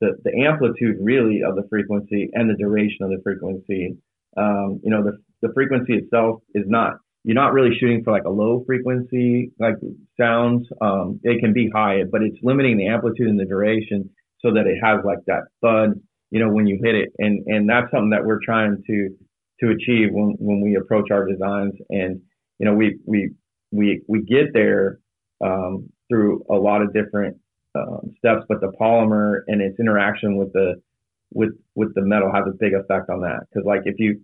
the 0.00 0.12
the 0.24 0.44
amplitude 0.46 0.96
really 1.00 1.42
of 1.46 1.56
the 1.56 1.66
frequency 1.68 2.30
and 2.32 2.48
the 2.48 2.54
duration 2.54 3.02
of 3.02 3.10
the 3.10 3.20
frequency. 3.22 3.96
Um, 4.36 4.80
you 4.82 4.90
know, 4.90 5.02
the 5.04 5.18
the 5.42 5.52
frequency 5.54 5.94
itself 5.94 6.40
is 6.54 6.64
not 6.66 6.94
you're 7.24 7.34
not 7.34 7.52
really 7.52 7.74
shooting 7.78 8.04
for 8.04 8.12
like 8.12 8.24
a 8.24 8.30
low 8.30 8.62
frequency 8.66 9.52
like 9.58 9.76
sounds. 10.20 10.66
Um, 10.80 11.20
it 11.22 11.40
can 11.40 11.52
be 11.52 11.70
high, 11.74 12.02
but 12.10 12.22
it's 12.22 12.36
limiting 12.42 12.76
the 12.76 12.88
amplitude 12.88 13.28
and 13.28 13.40
the 13.40 13.46
duration 13.46 14.10
so 14.40 14.52
that 14.52 14.66
it 14.66 14.76
has 14.82 15.00
like 15.04 15.18
that 15.26 15.44
thud, 15.62 16.00
you 16.30 16.38
know, 16.38 16.50
when 16.50 16.66
you 16.66 16.78
hit 16.82 16.94
it. 16.94 17.10
And 17.18 17.44
and 17.46 17.68
that's 17.68 17.90
something 17.90 18.10
that 18.10 18.24
we're 18.24 18.40
trying 18.44 18.82
to 18.86 19.08
to 19.60 19.70
achieve 19.70 20.10
when 20.12 20.36
when 20.38 20.60
we 20.60 20.76
approach 20.76 21.10
our 21.10 21.26
designs. 21.26 21.74
And 21.88 22.20
you 22.58 22.66
know, 22.66 22.74
we 22.74 22.98
we 23.06 23.32
we 23.72 24.02
we 24.06 24.22
get 24.22 24.52
there 24.52 24.98
um, 25.44 25.90
through 26.08 26.44
a 26.50 26.54
lot 26.54 26.82
of 26.82 26.92
different 26.92 27.36
um, 27.74 28.14
steps, 28.18 28.42
but 28.48 28.60
the 28.60 28.72
polymer 28.80 29.40
and 29.46 29.60
its 29.60 29.78
interaction 29.78 30.36
with 30.36 30.52
the 30.52 30.80
with 31.32 31.50
with 31.74 31.94
the 31.94 32.02
metal 32.02 32.30
has 32.32 32.44
a 32.46 32.56
big 32.58 32.72
effect 32.72 33.10
on 33.10 33.20
that. 33.20 33.40
Because 33.48 33.66
like 33.66 33.82
if 33.84 33.96
you 33.98 34.20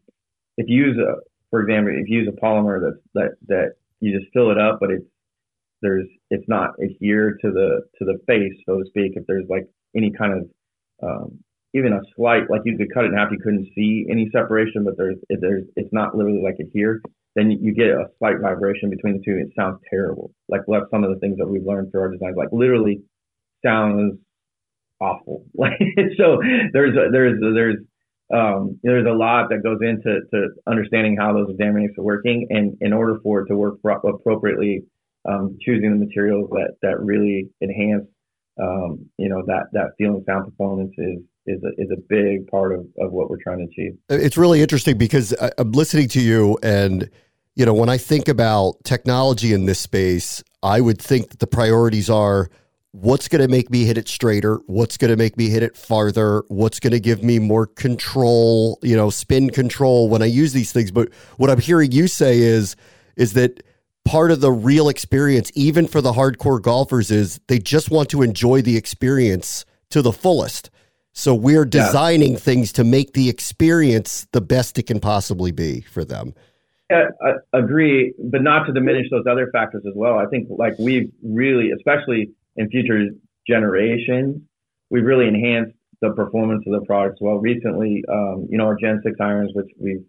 if 0.57 0.67
you 0.69 0.87
use 0.87 0.99
a 0.99 1.15
for 1.51 1.61
example, 1.61 1.93
if 1.97 2.09
you 2.09 2.21
use 2.21 2.29
a 2.29 2.41
polymer 2.41 2.81
that's 2.81 3.03
that 3.15 3.37
that 3.49 3.73
you 4.01 4.19
just 4.19 4.33
fill 4.33 4.51
it 4.51 4.59
up, 4.59 4.79
but 4.81 4.91
it's 4.91 5.05
there's 5.83 6.07
it's 6.31 6.49
not 6.49 6.71
adhered 6.83 7.39
to 7.43 7.51
the 7.51 7.83
to 7.99 8.05
the 8.05 8.19
face, 8.27 8.53
so 8.67 8.79
to 8.79 8.85
speak. 8.87 9.13
If 9.17 9.27
there's 9.27 9.49
like 9.49 9.69
any 9.97 10.11
kind 10.11 10.33
of 10.33 10.51
um, 11.03 11.39
even 11.75 11.93
a 11.93 12.01
slight, 12.17 12.51
like 12.51 12.63
you 12.65 12.77
could 12.77 12.93
cut 12.93 13.05
it 13.05 13.09
in 13.09 13.15
half, 13.15 13.31
you 13.31 13.39
couldn't 13.39 13.69
see 13.75 14.07
any 14.11 14.29
separation, 14.33 14.85
but 14.85 14.97
there's 14.97 15.17
there's 15.29 15.65
it's 15.77 15.93
not 15.93 16.17
literally 16.17 16.43
like 16.43 16.57
adhered. 16.61 17.03
Then 17.37 17.51
you 17.51 17.73
get 17.73 17.89
a 17.89 18.07
slight 18.19 18.41
vibration 18.43 18.91
between 18.91 19.19
the 19.19 19.23
two. 19.25 19.39
It 19.39 19.53
sounds 19.57 19.79
terrible. 19.89 20.33
Like 20.49 20.63
that's 20.67 20.91
some 20.91 21.05
of 21.05 21.11
the 21.11 21.21
things 21.21 21.39
that 21.39 21.47
we've 21.47 21.65
learned 21.65 21.93
through 21.93 22.01
our 22.03 22.11
designs. 22.11 22.37
Like 22.37 22.49
literally 22.53 23.03
sounds 23.65 24.19
awful. 25.01 25.45
Like 25.55 25.79
so 26.17 26.39
there's 26.73 26.97
a, 26.97 27.11
there's 27.11 27.41
a, 27.43 27.53
there's 27.53 27.77
um, 28.33 28.79
there's 28.83 29.07
a 29.07 29.13
lot 29.13 29.49
that 29.51 29.63
goes 29.65 29.79
into 29.83 30.21
to 30.33 30.49
understanding 30.69 31.17
how 31.19 31.33
those 31.33 31.57
dynamics 31.57 31.95
are 31.99 32.05
working, 32.05 32.47
and 32.51 32.77
in 32.81 32.93
order 32.93 33.19
for 33.23 33.41
it 33.41 33.47
to 33.49 33.57
work 33.57 33.83
pro- 33.83 33.99
appropriately, 33.99 34.85
um, 35.29 35.57
choosing 35.61 35.91
the 35.91 36.05
materials 36.05 36.49
that 36.51 36.75
that 36.83 37.01
really 37.01 37.49
enhance, 37.61 38.07
um, 38.63 39.07
you 39.19 39.29
know, 39.29 39.43
that 39.47 39.65
that 39.73 39.93
feel 39.99 40.15
and 40.15 40.25
sound 40.27 40.45
performance 40.45 40.93
is 40.99 41.19
is 41.51 41.63
a, 41.63 41.83
is 41.83 41.91
a 41.91 42.01
big 42.09 42.47
part 42.49 42.73
of, 42.73 42.81
of 42.99 43.13
what 43.13 43.31
we're 43.31 43.43
trying 43.43 43.59
to 43.59 43.65
achieve. 43.65 43.99
It's 44.09 44.37
really 44.37 44.63
interesting 44.63 44.99
because 44.99 45.35
I'm 45.59 45.73
listening 45.73 46.09
to 46.09 46.21
you, 46.21 46.59
and 46.63 47.11
you 47.55 47.67
know, 47.67 47.75
when 47.75 47.89
I 47.89 47.99
think 47.99 48.29
about 48.29 48.83
technology 48.85 49.53
in 49.53 49.67
this 49.67 49.79
space, 49.79 50.43
I 50.63 50.81
would 50.81 51.01
think 51.01 51.31
that 51.31 51.39
the 51.41 51.47
priorities 51.47 52.09
are 52.09 52.49
what's 52.93 53.29
going 53.29 53.43
to 53.43 53.49
make 53.49 53.71
me 53.71 53.85
hit 53.85 53.97
it 53.97 54.09
straighter 54.09 54.61
what's 54.67 54.97
going 54.97 55.11
to 55.11 55.17
make 55.17 55.37
me 55.37 55.49
hit 55.49 55.63
it 55.63 55.77
farther 55.77 56.43
what's 56.49 56.81
going 56.81 56.91
to 56.91 56.99
give 56.99 57.23
me 57.23 57.39
more 57.39 57.65
control 57.65 58.81
you 58.83 58.97
know 58.97 59.11
spin 59.11 59.49
control 59.49 60.09
when 60.09 60.23
i 60.23 60.25
use 60.25 60.53
these 60.53 60.73
things 60.73 60.91
but 60.91 61.09
what 61.37 61.49
i'm 61.49 61.61
hearing 61.61 61.93
you 61.93 62.09
say 62.09 62.39
is 62.39 62.75
is 63.15 63.35
that 63.35 63.63
part 64.05 64.33
of 64.33 64.41
the 64.41 64.51
real 64.51 64.89
experience 64.89 65.53
even 65.55 65.87
for 65.87 66.01
the 66.01 66.13
hardcore 66.13 66.61
golfers 66.61 67.13
is 67.13 67.41
they 67.47 67.61
just 67.61 67.93
want 67.93 68.09
to 68.09 68.23
enjoy 68.23 68.61
the 68.61 68.77
experience 68.77 69.65
to 69.91 70.03
the 70.03 70.13
fullest 70.13 70.69
so 71.21 71.35
we're 71.35 71.65
designing 71.65 72.33
yeah. 72.33 72.39
things 72.39 72.73
to 72.73 72.85
make 72.85 73.13
the 73.13 73.29
experience 73.29 74.27
the 74.33 74.41
best 74.41 74.79
it 74.79 74.85
can 74.85 75.01
possibly 75.01 75.53
be 75.53 75.81
for 75.83 76.05
them 76.05 76.35
yeah, 76.91 77.05
I 77.23 77.57
agree, 77.57 78.13
but 78.19 78.43
not 78.43 78.67
to 78.67 78.73
diminish 78.73 79.07
those 79.13 79.25
other 79.31 79.49
factors 79.53 79.85
as 79.87 79.93
well. 79.95 80.19
I 80.19 80.27
think 80.27 80.49
like 80.51 80.75
we've 80.77 81.13
really, 81.23 81.71
especially 81.71 82.33
in 82.57 82.69
future 82.69 83.11
generations, 83.47 84.43
we've 84.91 85.05
really 85.05 85.29
enhanced 85.29 85.77
the 86.03 86.11
performance 86.11 86.65
of 86.67 86.73
the 86.73 86.85
products. 86.85 87.19
Well, 87.21 87.37
recently, 87.37 88.03
um, 88.09 88.49
you 88.51 88.59
know, 88.59 88.65
our 88.65 88.77
Gen 88.77 89.01
6 89.05 89.17
irons, 89.21 89.53
which 89.55 89.69
we 89.81 90.01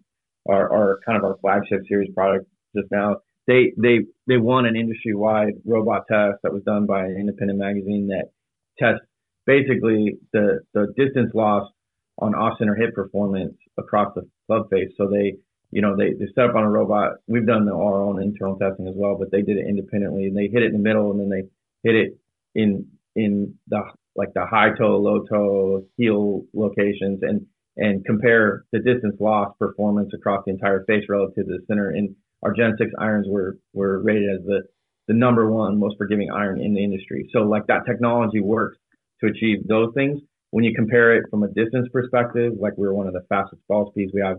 are, 0.48 0.72
are 0.72 0.98
kind 1.06 1.16
of 1.16 1.24
our 1.24 1.36
flagship 1.40 1.82
series 1.88 2.12
product 2.14 2.46
just 2.76 2.88
now, 2.90 3.18
they, 3.46 3.72
they, 3.76 4.00
they 4.26 4.38
won 4.38 4.66
an 4.66 4.74
industry 4.74 5.14
wide 5.14 5.54
robot 5.64 6.06
test 6.10 6.38
that 6.42 6.52
was 6.52 6.64
done 6.64 6.86
by 6.86 7.04
an 7.04 7.16
independent 7.16 7.60
magazine 7.60 8.08
that 8.08 8.30
tests 8.78 9.06
basically 9.46 10.16
the, 10.32 10.60
the 10.74 10.92
distance 10.96 11.30
loss 11.34 11.70
on 12.18 12.34
off 12.34 12.58
center 12.58 12.74
hit 12.74 12.94
performance 12.94 13.54
across 13.78 14.14
the 14.14 14.22
club 14.46 14.68
face. 14.70 14.90
So 14.96 15.08
they, 15.08 15.34
you 15.70 15.80
know, 15.80 15.96
they, 15.96 16.12
they 16.12 16.26
set 16.34 16.44
up 16.50 16.54
on 16.54 16.64
a 16.64 16.70
robot. 16.70 17.12
We've 17.26 17.46
done 17.46 17.68
our 17.68 18.02
own 18.02 18.22
internal 18.22 18.56
testing 18.56 18.86
as 18.86 18.94
well, 18.96 19.16
but 19.18 19.30
they 19.30 19.42
did 19.42 19.56
it 19.56 19.66
independently 19.66 20.26
and 20.26 20.36
they 20.36 20.48
hit 20.52 20.62
it 20.62 20.66
in 20.66 20.72
the 20.72 20.78
middle 20.78 21.10
and 21.10 21.20
then 21.20 21.30
they 21.30 21.88
hit 21.88 21.96
it 21.96 22.18
in 22.54 22.86
in 23.14 23.54
the 23.68 23.82
like 24.14 24.34
the 24.34 24.44
high 24.44 24.70
toe, 24.78 24.98
low 24.98 25.24
toe, 25.24 25.86
heel 25.96 26.44
locations, 26.52 27.20
and 27.22 27.46
and 27.76 28.04
compare 28.04 28.64
the 28.72 28.78
distance 28.78 29.16
loss 29.18 29.54
performance 29.58 30.10
across 30.14 30.44
the 30.44 30.52
entire 30.52 30.84
face 30.84 31.04
relative 31.08 31.46
to 31.46 31.52
the 31.52 31.60
center. 31.66 31.88
And 31.88 32.14
our 32.42 32.52
Gen 32.52 32.74
6 32.76 32.90
irons 32.98 33.26
were 33.28 33.56
were 33.72 34.02
rated 34.02 34.28
as 34.30 34.44
the 34.44 34.62
the 35.08 35.14
number 35.14 35.50
one 35.50 35.78
most 35.78 35.96
forgiving 35.98 36.30
iron 36.30 36.60
in 36.60 36.74
the 36.74 36.84
industry. 36.84 37.28
So 37.32 37.40
like 37.40 37.66
that 37.66 37.86
technology 37.86 38.40
works 38.40 38.78
to 39.22 39.30
achieve 39.30 39.66
those 39.66 39.92
things. 39.94 40.20
When 40.50 40.64
you 40.64 40.74
compare 40.74 41.16
it 41.16 41.24
from 41.30 41.42
a 41.44 41.48
distance 41.48 41.88
perspective, 41.92 42.52
like 42.58 42.74
we're 42.76 42.92
one 42.92 43.06
of 43.06 43.14
the 43.14 43.24
fastest 43.28 43.62
ball 43.68 43.90
speeds, 43.90 44.12
we 44.14 44.20
have 44.20 44.38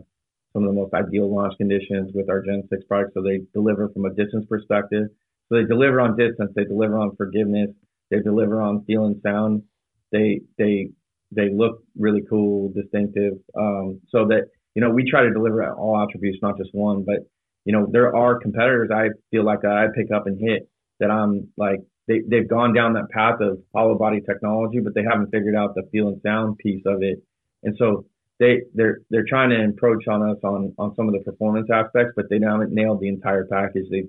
some 0.54 0.64
of 0.64 0.70
the 0.70 0.80
most 0.80 0.94
ideal 0.94 1.34
launch 1.34 1.54
conditions 1.58 2.12
with 2.14 2.30
our 2.30 2.42
Gen 2.42 2.64
6 2.70 2.84
products. 2.88 3.14
So 3.16 3.24
they 3.24 3.42
deliver 3.54 3.90
from 3.90 4.06
a 4.06 4.14
distance 4.14 4.46
perspective. 4.48 5.08
So 5.50 5.56
they 5.56 5.66
deliver 5.66 6.00
on 6.00 6.16
distance, 6.16 6.52
they 6.56 6.66
deliver 6.66 7.00
on 7.00 7.16
forgiveness, 7.16 7.70
they 8.12 8.20
deliver 8.20 8.62
on 8.62 8.86
feel 8.86 9.06
and 9.06 9.20
sound. 9.24 9.64
They 10.12 10.42
they 10.58 10.90
they 11.32 11.50
look 11.52 11.82
really 11.98 12.22
cool, 12.30 12.72
distinctive. 12.74 13.34
Um, 13.58 14.02
so 14.10 14.28
that 14.28 14.44
you 14.76 14.82
know 14.82 14.92
we 14.92 15.10
try 15.10 15.24
to 15.24 15.34
deliver 15.34 15.68
all 15.74 16.00
attributes, 16.00 16.40
not 16.42 16.58
just 16.58 16.70
one. 16.74 17.04
But 17.04 17.20
you 17.66 17.74
know 17.74 17.88
there 17.92 18.16
are 18.16 18.40
competitors 18.40 18.90
I 18.94 19.10
feel 19.32 19.44
like 19.44 19.66
I 19.66 19.88
pick 19.96 20.12
up 20.12 20.28
and 20.28 20.40
hit 20.40 20.70
that 21.00 21.10
I'm 21.10 21.50
like 21.58 21.80
they 22.08 22.22
they've 22.28 22.48
gone 22.48 22.74
down 22.74 22.94
that 22.94 23.10
path 23.10 23.40
of 23.42 23.60
hollow 23.74 23.98
body 23.98 24.22
technology, 24.22 24.80
but 24.80 24.94
they 24.94 25.04
haven't 25.04 25.32
figured 25.32 25.56
out 25.56 25.76
the 25.76 25.84
feel 25.92 26.10
and 26.10 26.22
sound 26.22 26.58
piece 26.58 26.84
of 26.86 27.02
it. 27.02 27.24
And 27.64 27.76
so 27.78 28.06
they 28.40 28.62
they're 28.74 29.00
they're 29.10 29.26
trying 29.28 29.50
to 29.52 29.64
approach 29.64 30.08
on 30.08 30.22
us 30.30 30.38
on 30.44 30.74
on 30.78 30.96
some 30.96 31.08
of 31.08 31.14
the 31.14 31.22
performance 31.22 31.70
aspects, 31.72 32.14
but 32.16 32.30
they 32.30 32.40
haven't 32.40 32.72
nailed 32.74 33.00
the 33.00 33.08
entire 33.08 33.46
package. 33.46 33.86
They 33.90 34.04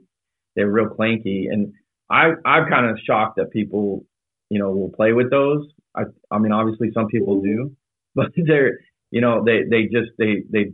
they're 0.57 0.71
real 0.71 0.89
clanky 0.89 1.47
and 1.51 1.73
I 2.11 2.33
I'm 2.45 2.69
kind 2.69 2.87
of 2.91 2.99
shocked 3.05 3.37
that 3.37 3.51
people, 3.51 4.05
you 4.51 4.59
know, 4.59 4.71
will 4.71 4.91
play 4.91 5.13
with 5.13 5.31
those. 5.31 5.67
I 5.95 6.03
I 6.31 6.39
mean, 6.39 6.53
obviously 6.53 6.91
some 6.93 7.07
people 7.07 7.41
do, 7.41 7.77
but 8.15 8.33
they're 8.37 8.79
you 9.11 9.21
know 9.21 9.45
they 9.45 9.63
they 9.71 9.85
just 9.85 10.11
they 10.19 10.45
they 10.51 10.73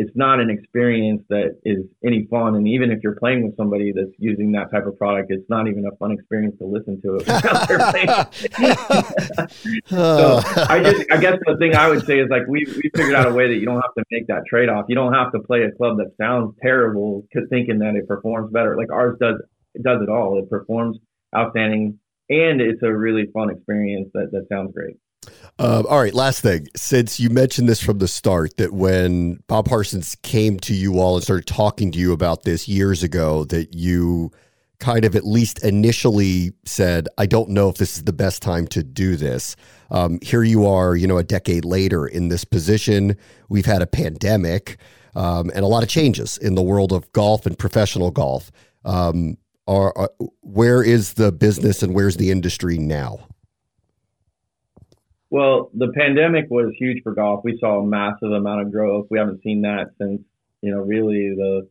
it's 0.00 0.16
not 0.16 0.40
an 0.40 0.48
experience 0.48 1.22
that 1.28 1.58
is 1.62 1.84
any 2.02 2.26
fun. 2.30 2.56
And 2.56 2.66
even 2.66 2.90
if 2.90 3.00
you're 3.02 3.16
playing 3.16 3.44
with 3.44 3.54
somebody 3.54 3.92
that's 3.92 4.08
using 4.16 4.52
that 4.52 4.70
type 4.70 4.86
of 4.86 4.96
product, 4.96 5.30
it's 5.30 5.44
not 5.50 5.68
even 5.68 5.84
a 5.84 5.94
fun 5.96 6.10
experience 6.10 6.56
to 6.58 6.64
listen 6.64 7.02
to 7.02 7.16
it. 7.16 7.26
so 9.86 10.40
I 10.56 10.80
just, 10.82 11.04
I 11.12 11.18
guess 11.18 11.38
the 11.44 11.54
thing 11.58 11.76
I 11.76 11.90
would 11.90 12.06
say 12.06 12.18
is 12.18 12.30
like 12.30 12.46
we 12.48 12.64
we 12.76 12.90
figured 12.96 13.14
out 13.14 13.28
a 13.28 13.34
way 13.34 13.48
that 13.48 13.56
you 13.56 13.66
don't 13.66 13.82
have 13.82 13.92
to 13.98 14.04
make 14.10 14.26
that 14.28 14.46
trade 14.48 14.70
off. 14.70 14.86
You 14.88 14.94
don't 14.94 15.12
have 15.12 15.32
to 15.32 15.40
play 15.40 15.64
a 15.64 15.72
club 15.72 15.98
that 15.98 16.12
sounds 16.18 16.54
terrible 16.62 17.26
thinking 17.50 17.80
that 17.80 17.94
it 17.94 18.08
performs 18.08 18.50
better. 18.50 18.78
Like 18.78 18.90
ours 18.90 19.18
does 19.20 19.42
it 19.74 19.82
does 19.82 20.00
it 20.00 20.08
all. 20.08 20.38
It 20.38 20.48
performs 20.48 20.96
outstanding 21.36 21.98
and 22.30 22.62
it's 22.62 22.82
a 22.82 22.90
really 22.90 23.26
fun 23.34 23.50
experience. 23.50 24.08
That 24.14 24.30
that 24.32 24.46
sounds 24.48 24.72
great. 24.72 24.96
Um, 25.58 25.84
all 25.90 26.00
right, 26.00 26.14
last 26.14 26.40
thing. 26.40 26.68
Since 26.74 27.20
you 27.20 27.28
mentioned 27.28 27.68
this 27.68 27.82
from 27.82 27.98
the 27.98 28.08
start, 28.08 28.56
that 28.56 28.72
when 28.72 29.42
Bob 29.46 29.68
Parsons 29.68 30.16
came 30.22 30.58
to 30.60 30.74
you 30.74 30.98
all 30.98 31.16
and 31.16 31.22
started 31.22 31.46
talking 31.46 31.92
to 31.92 31.98
you 31.98 32.12
about 32.12 32.44
this 32.44 32.66
years 32.66 33.02
ago, 33.02 33.44
that 33.44 33.74
you 33.74 34.32
kind 34.78 35.04
of 35.04 35.14
at 35.14 35.26
least 35.26 35.62
initially 35.62 36.52
said, 36.64 37.08
I 37.18 37.26
don't 37.26 37.50
know 37.50 37.68
if 37.68 37.76
this 37.76 37.98
is 37.98 38.04
the 38.04 38.12
best 38.14 38.40
time 38.40 38.66
to 38.68 38.82
do 38.82 39.16
this. 39.16 39.54
Um, 39.90 40.18
here 40.22 40.42
you 40.42 40.66
are, 40.66 40.96
you 40.96 41.06
know, 41.06 41.18
a 41.18 41.22
decade 41.22 41.66
later 41.66 42.06
in 42.06 42.28
this 42.28 42.46
position. 42.46 43.16
We've 43.50 43.66
had 43.66 43.82
a 43.82 43.86
pandemic 43.86 44.78
um, 45.14 45.50
and 45.54 45.62
a 45.62 45.68
lot 45.68 45.82
of 45.82 45.90
changes 45.90 46.38
in 46.38 46.54
the 46.54 46.62
world 46.62 46.92
of 46.92 47.12
golf 47.12 47.44
and 47.44 47.58
professional 47.58 48.10
golf. 48.10 48.50
Um, 48.86 49.36
are, 49.66 49.92
are, 49.96 50.10
where 50.40 50.82
is 50.82 51.14
the 51.14 51.30
business 51.30 51.82
and 51.82 51.94
where's 51.94 52.16
the 52.16 52.30
industry 52.30 52.78
now? 52.78 53.26
Well, 55.30 55.70
the 55.74 55.92
pandemic 55.92 56.46
was 56.50 56.74
huge 56.76 57.02
for 57.04 57.14
golf. 57.14 57.44
We 57.44 57.56
saw 57.60 57.80
a 57.80 57.86
massive 57.86 58.32
amount 58.32 58.62
of 58.62 58.72
growth. 58.72 59.06
We 59.10 59.18
haven't 59.18 59.42
seen 59.42 59.62
that 59.62 59.92
since, 59.98 60.22
you 60.60 60.72
know, 60.72 60.80
really 60.80 61.32
the 61.36 61.68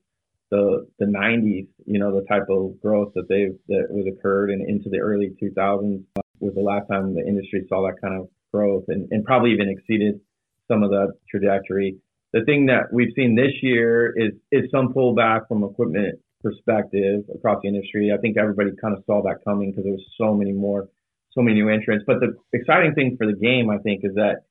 the 0.49 0.87
the 0.97 1.05
90s. 1.05 1.67
You 1.85 1.99
know, 1.99 2.15
the 2.15 2.25
type 2.25 2.47
of 2.49 2.79
growth 2.81 3.11
that 3.15 3.27
they've 3.27 3.57
that 3.67 3.87
was 3.89 4.07
occurred 4.07 4.49
and 4.49 4.67
into 4.67 4.89
the 4.89 4.99
early 4.99 5.35
2000s 5.41 6.03
uh, 6.15 6.21
was 6.39 6.55
the 6.55 6.61
last 6.61 6.87
time 6.89 7.13
the 7.13 7.27
industry 7.27 7.65
saw 7.67 7.85
that 7.85 7.99
kind 8.01 8.15
of 8.15 8.29
growth, 8.53 8.85
and, 8.87 9.09
and 9.11 9.25
probably 9.25 9.51
even 9.51 9.69
exceeded 9.69 10.21
some 10.69 10.81
of 10.81 10.89
the 10.89 11.11
trajectory. 11.29 11.97
The 12.31 12.45
thing 12.45 12.67
that 12.67 12.93
we've 12.93 13.13
seen 13.13 13.35
this 13.35 13.51
year 13.61 14.13
is 14.15 14.31
is 14.53 14.71
some 14.71 14.93
pullback 14.93 15.49
from 15.49 15.65
equipment 15.65 16.19
perspective 16.41 17.23
across 17.35 17.59
the 17.61 17.67
industry. 17.67 18.13
I 18.17 18.21
think 18.21 18.37
everybody 18.37 18.69
kind 18.81 18.95
of 18.95 19.03
saw 19.05 19.21
that 19.23 19.43
coming 19.43 19.71
because 19.71 19.83
there 19.83 19.91
was 19.91 20.05
so 20.17 20.33
many 20.33 20.53
more 20.53 20.87
so 21.31 21.41
many 21.41 21.55
new 21.55 21.69
entrants. 21.69 22.03
But 22.07 22.19
the 22.19 22.35
exciting 22.53 22.93
thing 22.93 23.15
for 23.17 23.27
the 23.27 23.37
game, 23.37 23.69
I 23.69 23.77
think, 23.77 24.01
is 24.03 24.15
that 24.15 24.43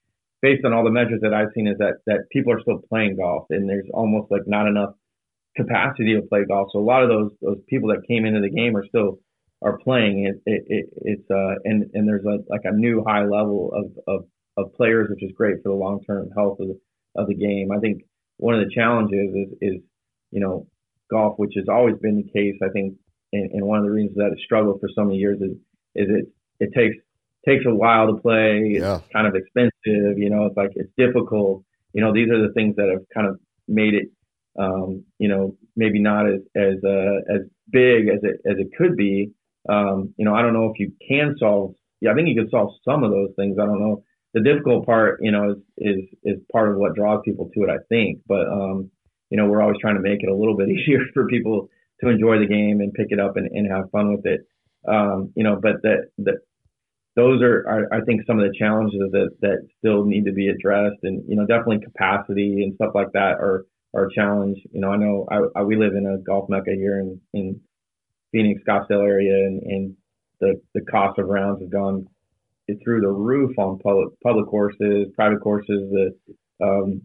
based 0.43 0.65
on 0.65 0.73
all 0.73 0.85
the 0.85 0.91
measures 0.91 1.21
that 1.23 1.35
I've 1.35 1.53
seen, 1.55 1.67
is 1.67 1.79
that 1.79 1.99
that 2.07 2.29
people 2.31 2.53
are 2.53 2.61
still 2.61 2.81
playing 2.89 3.17
golf, 3.17 3.47
and 3.51 3.69
there's 3.69 3.89
almost 3.93 4.31
like 4.31 4.43
not 4.47 4.67
enough 4.67 4.95
capacity 5.57 6.15
to 6.15 6.23
play 6.23 6.45
golf. 6.47 6.69
So 6.73 6.79
a 6.79 6.85
lot 6.85 7.03
of 7.03 7.09
those 7.09 7.31
those 7.43 7.59
people 7.69 7.91
that 7.91 8.07
came 8.09 8.25
into 8.25 8.41
the 8.41 8.51
game 8.51 8.77
are 8.77 8.87
still 8.87 9.19
are 9.63 9.79
playing. 9.79 10.27
It, 10.27 10.43
it, 10.47 10.63
it 10.69 10.87
it's 11.03 11.31
uh 11.31 11.55
and 11.65 11.91
and 11.95 12.09
there's 12.09 12.25
a 12.25 12.39
like 12.49 12.63
a 12.65 12.73
new 12.73 13.05
high 13.07 13.25
level 13.25 13.73
of 13.75 13.87
of 14.07 14.25
of 14.57 14.75
players, 14.75 15.09
which 15.11 15.23
is 15.23 15.33
great 15.37 15.57
for 15.63 15.71
the 15.71 15.75
long 15.75 16.01
term 16.07 16.31
health 16.37 16.59
of 16.61 16.69
the 16.69 16.79
of 17.17 17.27
the 17.29 17.35
game. 17.35 17.71
I 17.73 17.79
think 17.79 18.03
one 18.37 18.55
of 18.55 18.61
the 18.61 18.75
challenges 18.75 19.35
is 19.35 19.49
is 19.61 19.83
you 20.31 20.41
know 20.41 20.67
golf, 21.11 21.39
which 21.39 21.53
has 21.57 21.67
always 21.69 21.97
been 22.01 22.17
the 22.17 22.31
case. 22.33 22.57
I 22.63 22.69
think, 22.71 22.95
and, 23.33 23.51
and 23.53 23.67
one 23.67 23.79
of 23.79 23.85
the 23.85 23.91
reasons 23.91 24.17
that 24.17 24.33
it 24.33 24.39
struggled 24.45 24.81
for 24.81 24.89
so 24.95 25.05
many 25.05 25.19
years 25.19 25.41
is 25.41 25.57
is 25.95 26.09
it 26.09 26.27
it 26.61 26.71
takes 26.75 26.97
takes 27.47 27.65
a 27.67 27.75
while 27.75 28.07
to 28.09 28.21
play. 28.21 28.73
It's 28.75 28.83
yeah. 28.83 29.01
kind 29.13 29.27
of 29.27 29.35
expensive. 29.35 30.19
You 30.19 30.31
know, 30.31 30.47
it's 30.47 30.57
like 30.57 30.73
it's 30.75 30.91
difficult. 30.97 31.65
You 31.93 32.03
know, 32.03 32.13
these 32.13 32.29
are 32.31 32.47
the 32.47 32.53
things 32.53 32.77
that 32.77 32.89
have 32.91 33.05
kind 33.15 33.27
of 33.27 33.41
made 33.67 33.95
it. 33.95 34.09
Um, 34.59 35.05
you 35.19 35.29
know, 35.29 35.57
maybe 35.77 36.01
not 36.01 36.27
as 36.27 36.41
as 36.57 36.83
uh, 36.85 37.21
as 37.35 37.43
big 37.71 38.09
as 38.09 38.21
it 38.23 38.41
as 38.45 38.59
it 38.59 38.69
could 38.77 38.97
be. 38.97 39.33
Um, 39.69 40.15
you 40.17 40.25
know, 40.25 40.35
I 40.35 40.43
don't 40.43 40.55
know 40.55 40.73
if 40.73 40.79
you 40.79 40.93
can 41.07 41.37
solve. 41.39 41.75
Yeah, 42.01 42.13
I 42.13 42.15
think 42.15 42.29
you 42.29 42.35
can 42.35 42.51
solve 42.51 42.75
some 42.85 43.05
of 43.05 43.11
those 43.11 43.31
things. 43.37 43.59
I 43.61 43.67
don't 43.67 43.81
know. 43.81 44.03
The 44.35 44.43
difficult 44.43 44.87
part, 44.87 45.21
you 45.23 45.33
know, 45.33 45.53
is 45.53 45.59
is 45.79 46.05
is 46.25 46.39
part 46.53 46.71
of 46.71 46.77
what 46.77 46.95
draws 46.95 47.23
people 47.25 47.51
to 47.55 47.65
it. 47.65 47.71
I 47.71 47.79
think, 47.89 48.21
but 48.27 48.47
um, 48.49 48.91
you 49.31 49.37
know, 49.37 49.47
we're 49.47 49.63
always 49.63 49.79
trying 49.81 49.97
to 49.97 50.03
make 50.03 50.23
it 50.23 50.29
a 50.29 50.35
little 50.35 50.57
bit 50.57 50.69
easier 50.75 51.01
for 51.15 51.27
people 51.27 51.69
to 52.01 52.09
enjoy 52.09 52.39
the 52.39 52.47
game 52.47 52.81
and 52.81 52.93
pick 52.93 53.09
it 53.11 53.21
up 53.21 53.37
and, 53.37 53.49
and 53.51 53.71
have 53.71 53.91
fun 53.91 54.15
with 54.15 54.27
it. 54.27 54.41
Um, 54.87 55.33
you 55.35 55.45
know, 55.45 55.59
but 55.61 55.83
that 55.83 56.11
that 56.19 56.39
those 57.19 57.43
are, 57.43 57.67
are, 57.69 57.93
I 57.93 58.01
think, 58.03 58.23
some 58.29 58.39
of 58.39 58.47
the 58.47 58.57
challenges 58.57 59.01
that 59.11 59.31
that 59.41 59.67
still 59.79 60.05
need 60.05 60.25
to 60.27 60.33
be 60.33 60.49
addressed, 60.49 61.01
and 61.03 61.25
you 61.29 61.35
know, 61.35 61.47
definitely 61.47 61.81
capacity 61.85 62.63
and 62.63 62.75
stuff 62.77 62.93
like 62.95 63.11
that 63.13 63.41
are 63.41 63.67
are 63.93 64.07
a 64.07 64.15
challenge. 64.15 64.57
You 64.71 64.81
know, 64.81 64.93
I 64.93 64.97
know 64.97 65.27
I, 65.29 65.61
I 65.61 65.63
we 65.65 65.77
live 65.77 65.95
in 65.97 66.07
a 66.07 66.19
golf 66.19 66.49
mecca 66.49 66.71
here 66.71 67.01
in 67.01 67.21
in 67.35 67.61
Phoenix, 68.31 68.63
Scottsdale 68.67 69.03
area, 69.05 69.35
and, 69.35 69.63
and 69.63 69.97
the 70.41 70.61
the 70.75 70.83
cost 70.83 71.19
of 71.19 71.27
rounds 71.27 71.61
have 71.61 71.73
gone 71.73 72.07
through 72.85 73.01
the 73.01 73.09
roof 73.09 73.59
on 73.59 73.81
public 73.81 74.11
public 74.23 74.47
courses, 74.47 75.09
private 75.17 75.41
courses. 75.41 75.91
The 75.91 76.15
um, 76.65 77.03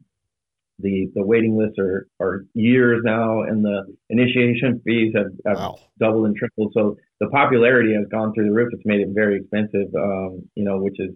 the 0.78 1.12
the 1.15 1.26
waiting 1.26 1.58
lists 1.58 1.80
are 1.80 2.08
are 2.21 2.45
years 2.54 3.02
now, 3.04 3.41
and 3.41 3.65
the 3.65 3.95
initiation 4.12 4.80
fees 4.86 5.13
have, 5.15 5.32
have 5.47 5.58
wow. 5.58 5.80
doubled 5.99 6.28
and 6.28 6.36
tripled. 6.36 6.71
So 6.76 6.97
the 7.24 7.30
popularity 7.30 7.94
has 7.94 8.08
gone 8.10 8.34
through 8.34 8.46
the 8.46 8.52
roof. 8.52 8.70
It's 8.74 8.86
made 8.86 9.02
it 9.02 9.10
very 9.14 9.38
expensive. 9.38 9.94
Um, 9.96 10.50
you 10.56 10.64
know, 10.64 10.80
which 10.80 11.00
is 11.00 11.12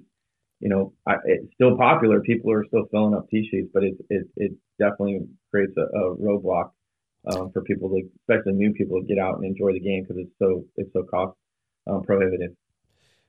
you 0.60 0.70
know 0.70 0.94
I, 1.08 1.16
it's 1.26 1.54
still 1.54 1.78
popular. 1.78 2.22
People 2.22 2.52
are 2.52 2.66
still 2.68 2.86
filling 2.92 3.14
up 3.14 3.30
tee 3.30 3.48
sheets, 3.50 3.70
but 3.74 3.84
it 3.84 3.96
it, 4.10 4.28
it 4.36 4.52
definitely 4.80 5.22
creates 5.52 5.74
a, 5.78 5.82
a 5.82 6.16
roadblock 6.16 6.72
um, 7.32 7.52
for 7.52 7.62
people, 7.62 7.90
to, 7.90 8.02
especially 8.22 8.54
new 8.54 8.74
people, 8.74 9.02
to 9.02 9.08
get 9.08 9.18
out 9.18 9.36
and 9.36 9.46
enjoy 9.46 9.74
the 9.74 9.80
game 9.80 10.04
because 10.04 10.18
it's 10.18 10.34
so 10.40 10.64
it's 10.76 10.92
so 10.94 11.04
cost 11.04 11.36
um, 11.88 12.04
prohibitive. 12.04 12.52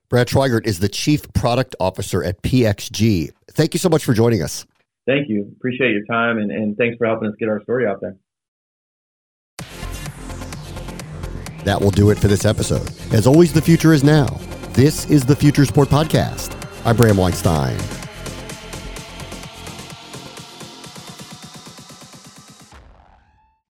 Brad 0.08 0.28
Schweigert 0.28 0.66
is 0.66 0.78
the 0.78 0.88
Chief 0.88 1.30
Product 1.34 1.76
Officer 1.80 2.24
at 2.24 2.40
PXG. 2.42 3.30
Thank 3.50 3.74
you 3.74 3.78
so 3.78 3.90
much 3.90 4.04
for 4.04 4.14
joining 4.14 4.42
us 4.42 4.64
thank 5.08 5.28
you. 5.28 5.50
Appreciate 5.56 5.92
your 5.92 6.04
time 6.04 6.38
and, 6.38 6.52
and 6.52 6.76
thanks 6.76 6.96
for 6.98 7.06
helping 7.06 7.28
us 7.28 7.34
get 7.38 7.48
our 7.48 7.62
story 7.62 7.86
out 7.86 8.00
there. 8.00 8.16
That 11.68 11.82
will 11.82 11.90
do 11.90 12.08
it 12.08 12.18
for 12.18 12.28
this 12.28 12.46
episode. 12.46 12.90
As 13.12 13.26
always, 13.26 13.52
the 13.52 13.60
future 13.60 13.92
is 13.92 14.02
now. 14.02 14.24
This 14.72 15.04
is 15.10 15.26
the 15.26 15.36
Future 15.36 15.66
Sport 15.66 15.90
Podcast. 15.90 16.56
I'm 16.86 16.96
Bram 16.96 17.18
Weinstein. 17.18 17.76